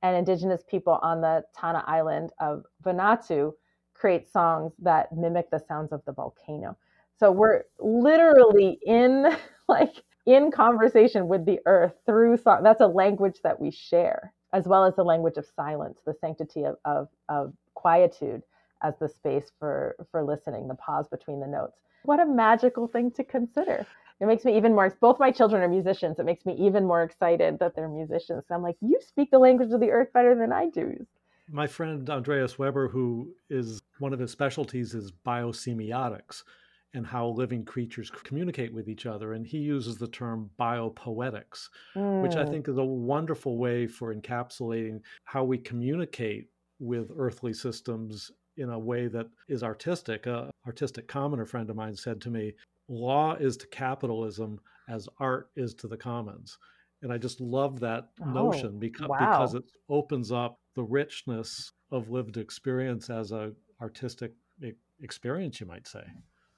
[0.03, 3.53] And indigenous people on the Tanna Island of Vanuatu
[3.95, 6.77] create songs that mimic the sounds of the volcano.
[7.19, 9.35] So we're literally in
[9.69, 12.63] like in conversation with the earth through song.
[12.63, 16.65] That's a language that we share, as well as the language of silence, the sanctity
[16.65, 18.43] of, of, of quietude
[18.83, 21.79] as the space for, for listening, the pause between the notes.
[22.05, 23.87] What a magical thing to consider.
[24.21, 26.19] It makes me even more, both my children are musicians.
[26.19, 28.45] It makes me even more excited that they're musicians.
[28.47, 31.07] So I'm like, you speak the language of the earth better than I do.
[31.51, 36.43] My friend Andreas Weber, who is one of his specialties is biosemiotics,
[36.95, 39.33] and how living creatures communicate with each other.
[39.35, 42.23] And he uses the term biopoetics, Mm.
[42.23, 48.31] which I think is a wonderful way for encapsulating how we communicate with earthly systems
[48.57, 50.27] in a way that is artistic.
[50.27, 52.53] A artistic commoner friend of mine said to me,
[52.89, 56.59] "Law is to capitalism as art is to the commons."
[57.03, 62.09] And I just love that Oh, notion because because it opens up the richness of
[62.11, 64.33] lived experience as a artistic
[65.01, 66.05] experience, you might say.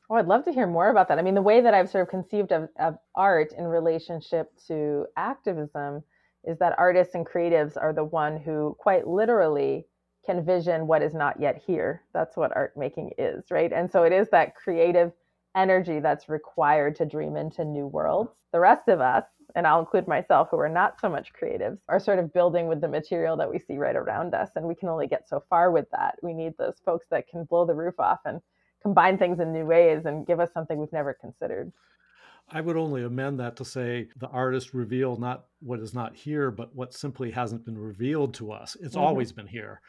[0.09, 1.19] Oh, I'd love to hear more about that.
[1.19, 5.07] I mean, the way that I've sort of conceived of, of art in relationship to
[5.17, 6.03] activism
[6.45, 9.87] is that artists and creatives are the one who quite literally
[10.25, 12.03] can vision what is not yet here.
[12.15, 13.73] That's what art making is, right?
[13.73, 15.13] And so it is that creative
[15.57, 18.31] energy that's required to dream into new worlds.
[18.53, 19.25] The rest of us,
[19.57, 22.81] and I'll include myself, who are not so much creatives, are sort of building with
[22.81, 24.51] the material that we see right around us.
[24.55, 26.17] And we can only get so far with that.
[26.23, 28.41] We need those folks that can blow the roof off and
[28.87, 31.73] combine things in new ways and give us something we've never considered.
[32.49, 36.53] I would only amend that to say the artist reveal not what is not here,
[36.53, 38.77] but what simply hasn't been revealed to us.
[38.81, 39.01] It's Mhm.
[39.01, 39.81] always been here.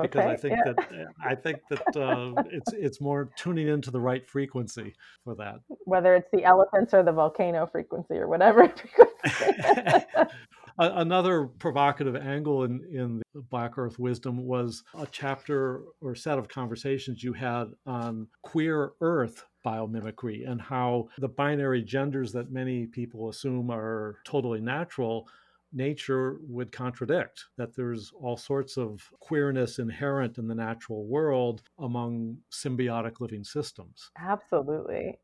[0.00, 0.72] Because I think yeah.
[0.72, 4.94] that I think that uh, it's it's more tuning into the right frequency
[5.24, 5.60] for that.
[5.84, 10.06] Whether it's the elephants or the volcano frequency or whatever frequency.
[10.78, 16.48] Another provocative angle in, in the Black Earth Wisdom was a chapter or set of
[16.48, 23.28] conversations you had on queer Earth biomimicry and how the binary genders that many people
[23.28, 25.28] assume are totally natural,
[25.72, 27.46] nature would contradict.
[27.56, 34.10] That there's all sorts of queerness inherent in the natural world among symbiotic living systems.
[34.18, 35.18] Absolutely.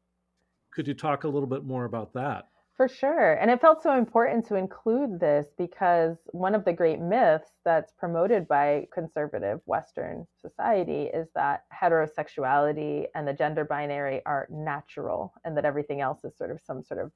[0.71, 2.49] Could you talk a little bit more about that?
[2.83, 3.35] For sure.
[3.35, 7.93] And it felt so important to include this because one of the great myths that's
[7.93, 15.57] promoted by conservative Western society is that heterosexuality and the gender binary are natural and
[15.57, 17.13] that everything else is sort of some sort of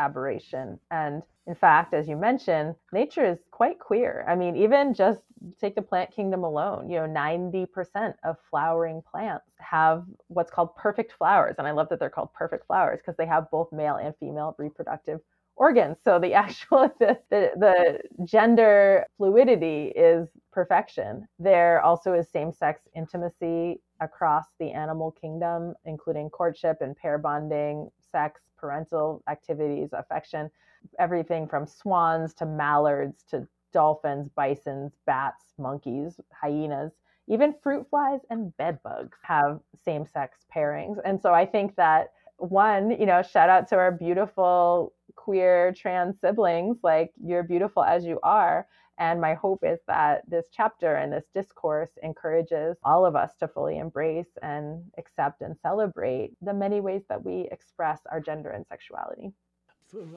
[0.00, 0.78] aberration.
[0.90, 4.24] And in fact, as you mentioned, nature is quite queer.
[4.28, 5.22] I mean, even just
[5.60, 11.12] take the plant kingdom alone, you know, 90% of flowering plants have what's called perfect
[11.18, 11.56] flowers.
[11.58, 14.54] And I love that they're called perfect flowers because they have both male and female
[14.58, 15.20] reproductive
[15.56, 15.98] organs.
[16.04, 21.26] So the actual the, the, the gender fluidity is perfection.
[21.38, 28.40] There also is same-sex intimacy across the animal kingdom, including courtship and pair bonding, sex,
[28.58, 30.50] parental activities, affection,
[30.98, 36.92] everything from swans to mallards to dolphins, bisons, bats, monkeys, hyenas,
[37.28, 40.98] even fruit flies and bed bugs have same sex pairings.
[41.04, 46.18] And so I think that one, you know, shout out to our beautiful queer trans
[46.20, 48.66] siblings, like you're beautiful as you are.
[49.00, 53.48] And my hope is that this chapter and this discourse encourages all of us to
[53.48, 58.66] fully embrace and accept and celebrate the many ways that we express our gender and
[58.66, 59.32] sexuality.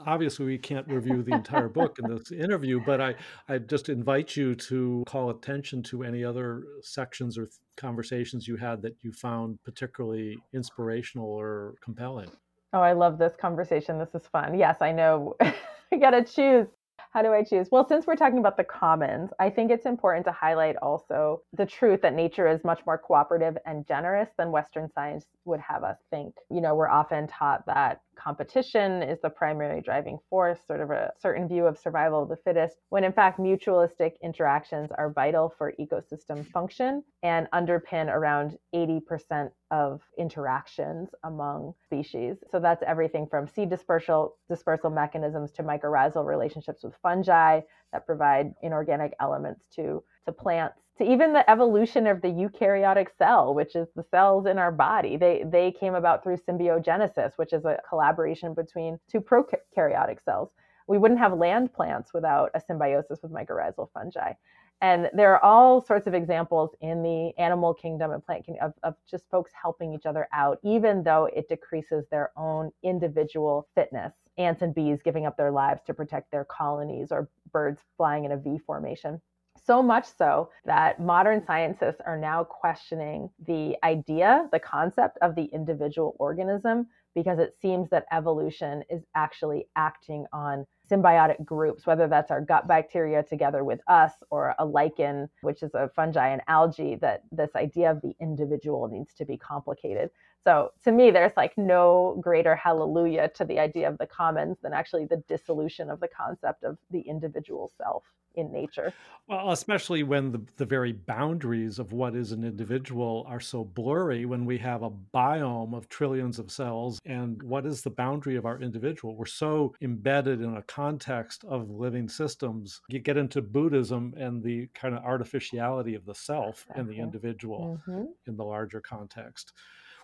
[0.05, 3.15] Obviously we can't review the entire book in this interview but i
[3.49, 8.55] i just invite you to call attention to any other sections or th- conversations you
[8.55, 12.29] had that you found particularly inspirational or compelling.
[12.73, 13.97] Oh i love this conversation.
[13.97, 14.59] This is fun.
[14.59, 15.35] Yes i know.
[15.41, 16.67] I gotta choose
[17.13, 17.67] how do I choose?
[17.71, 21.65] Well, since we're talking about the commons, I think it's important to highlight also the
[21.65, 25.97] truth that nature is much more cooperative and generous than Western science would have us
[26.09, 26.35] think.
[26.49, 31.11] You know, we're often taught that competition is the primary driving force, sort of a
[31.19, 35.73] certain view of survival of the fittest, when in fact, mutualistic interactions are vital for
[35.79, 42.37] ecosystem function and underpin around 80% of interactions among species.
[42.51, 47.61] So that's everything from seed dispersal, dispersal mechanisms to mycorrhizal relationships with fungi
[47.91, 53.53] that provide inorganic elements to, to plants to even the evolution of the eukaryotic cell,
[53.53, 55.17] which is the cells in our body.
[55.17, 60.49] They, they came about through symbiogenesis, which is a collaboration between two prokaryotic cells.
[60.87, 64.33] We wouldn't have land plants without a symbiosis with mycorrhizal fungi.
[64.81, 68.73] And there are all sorts of examples in the animal kingdom and plant kingdom of,
[68.83, 74.13] of just folks helping each other out, even though it decreases their own individual fitness.
[74.37, 78.33] Ants and bees giving up their lives to protect their colonies, or birds flying in
[78.33, 79.21] a V formation.
[79.65, 85.45] So much so that modern scientists are now questioning the idea, the concept of the
[85.45, 92.31] individual organism, because it seems that evolution is actually acting on symbiotic groups, whether that's
[92.31, 96.95] our gut bacteria together with us or a lichen, which is a fungi and algae,
[96.95, 100.09] that this idea of the individual needs to be complicated.
[100.43, 104.73] So to me, there's like no greater hallelujah to the idea of the commons than
[104.73, 108.03] actually the dissolution of the concept of the individual self
[108.35, 108.93] in nature.
[109.27, 114.25] Well, especially when the, the very boundaries of what is an individual are so blurry
[114.25, 116.99] when we have a biome of trillions of cells.
[117.05, 119.15] And what is the boundary of our individual?
[119.15, 122.81] We're so embedded in a context of living systems.
[122.89, 127.79] You get into Buddhism and the kind of artificiality of the self and the individual
[127.87, 128.05] mm-hmm.
[128.27, 129.53] in the larger context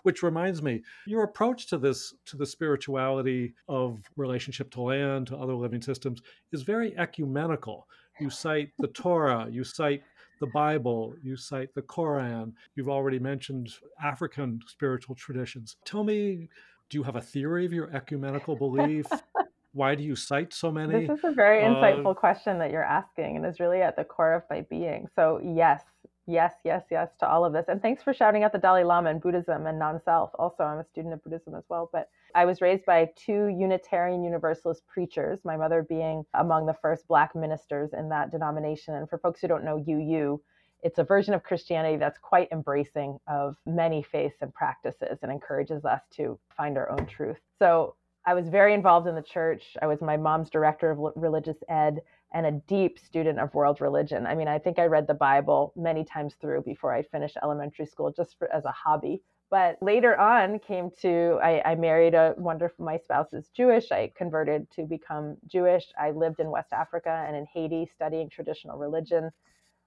[0.02, 5.36] which reminds me your approach to this to the spirituality of relationship to land to
[5.36, 7.86] other living systems is very ecumenical
[8.20, 10.02] you cite the Torah, you cite
[10.40, 12.54] the Bible, you cite the Koran.
[12.74, 15.76] You've already mentioned African spiritual traditions.
[15.84, 16.48] Tell me,
[16.90, 19.06] do you have a theory of your ecumenical belief?
[19.72, 21.06] Why do you cite so many?
[21.06, 24.04] This is a very insightful uh, question that you're asking and is really at the
[24.04, 25.06] core of my being.
[25.14, 25.82] So, yes,
[26.26, 27.66] yes, yes, yes to all of this.
[27.68, 30.30] And thanks for shouting out the Dalai Lama and Buddhism and non self.
[30.38, 31.88] Also, I'm a student of Buddhism as well.
[31.92, 37.06] But I was raised by two Unitarian Universalist preachers, my mother being among the first
[37.06, 38.94] Black ministers in that denomination.
[38.94, 40.40] And for folks who don't know UU,
[40.82, 45.84] it's a version of Christianity that's quite embracing of many faiths and practices and encourages
[45.84, 47.38] us to find our own truth.
[47.58, 47.96] So
[48.26, 49.76] I was very involved in the church.
[49.80, 52.02] I was my mom's director of religious ed
[52.32, 54.26] and a deep student of world religion.
[54.26, 57.86] I mean, I think I read the Bible many times through before I finished elementary
[57.86, 59.22] school just for, as a hobby.
[59.50, 62.84] But later on, came to I, I married a wonderful.
[62.84, 63.90] My spouse is Jewish.
[63.90, 65.86] I converted to become Jewish.
[65.98, 69.30] I lived in West Africa and in Haiti studying traditional religion.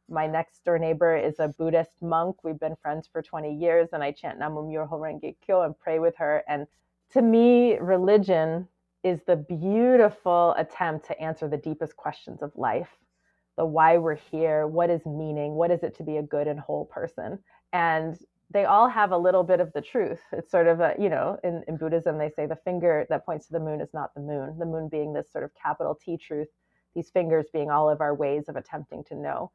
[0.10, 2.44] My next door neighbor is a Buddhist monk.
[2.44, 6.00] We've been friends for 20 years, and I chant Namu Myoho Renge Kyo and pray
[6.00, 6.44] with her.
[6.50, 6.68] And
[7.14, 8.68] to me, religion
[9.04, 12.90] is the beautiful attempt to answer the deepest questions of life
[13.58, 16.60] the why we're here, what is meaning, what is it to be a good and
[16.60, 17.38] whole person.
[17.72, 18.18] And
[18.50, 20.22] they all have a little bit of the truth.
[20.32, 23.48] It's sort of a, you know, in, in Buddhism, they say the finger that points
[23.48, 26.18] to the moon is not the moon, the moon being this sort of capital T
[26.18, 26.48] truth,
[26.96, 29.52] these fingers being all of our ways of attempting to know.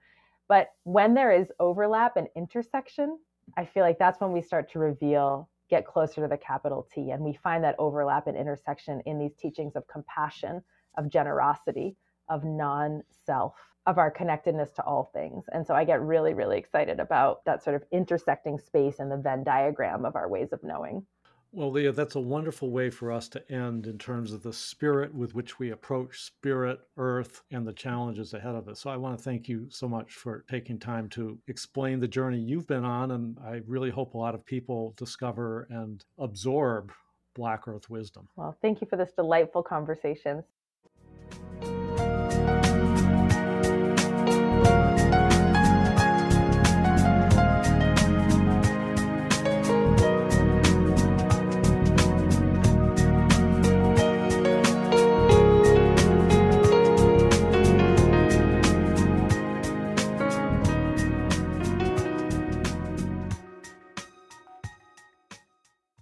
[0.49, 3.19] But when there is overlap and intersection,
[3.57, 7.11] I feel like that's when we start to reveal get closer to the capital T.
[7.11, 10.63] And we find that overlap and intersection in these teachings of compassion,
[10.97, 11.97] of generosity,
[12.29, 13.55] of non self,
[13.87, 15.45] of our connectedness to all things.
[15.53, 19.17] And so I get really, really excited about that sort of intersecting space and the
[19.17, 21.07] Venn diagram of our ways of knowing.
[21.51, 25.15] Well, Leah, that's a wonderful way for us to end in terms of the spirit
[25.15, 28.81] with which we approach spirit, earth, and the challenges ahead of us.
[28.81, 32.39] So I want to thank you so much for taking time to explain the journey
[32.39, 33.13] you've been on.
[33.13, 36.93] And I really hope a lot of people discover and absorb
[37.35, 38.29] Black Earth wisdom.
[38.37, 40.45] Well, thank you for this delightful conversation.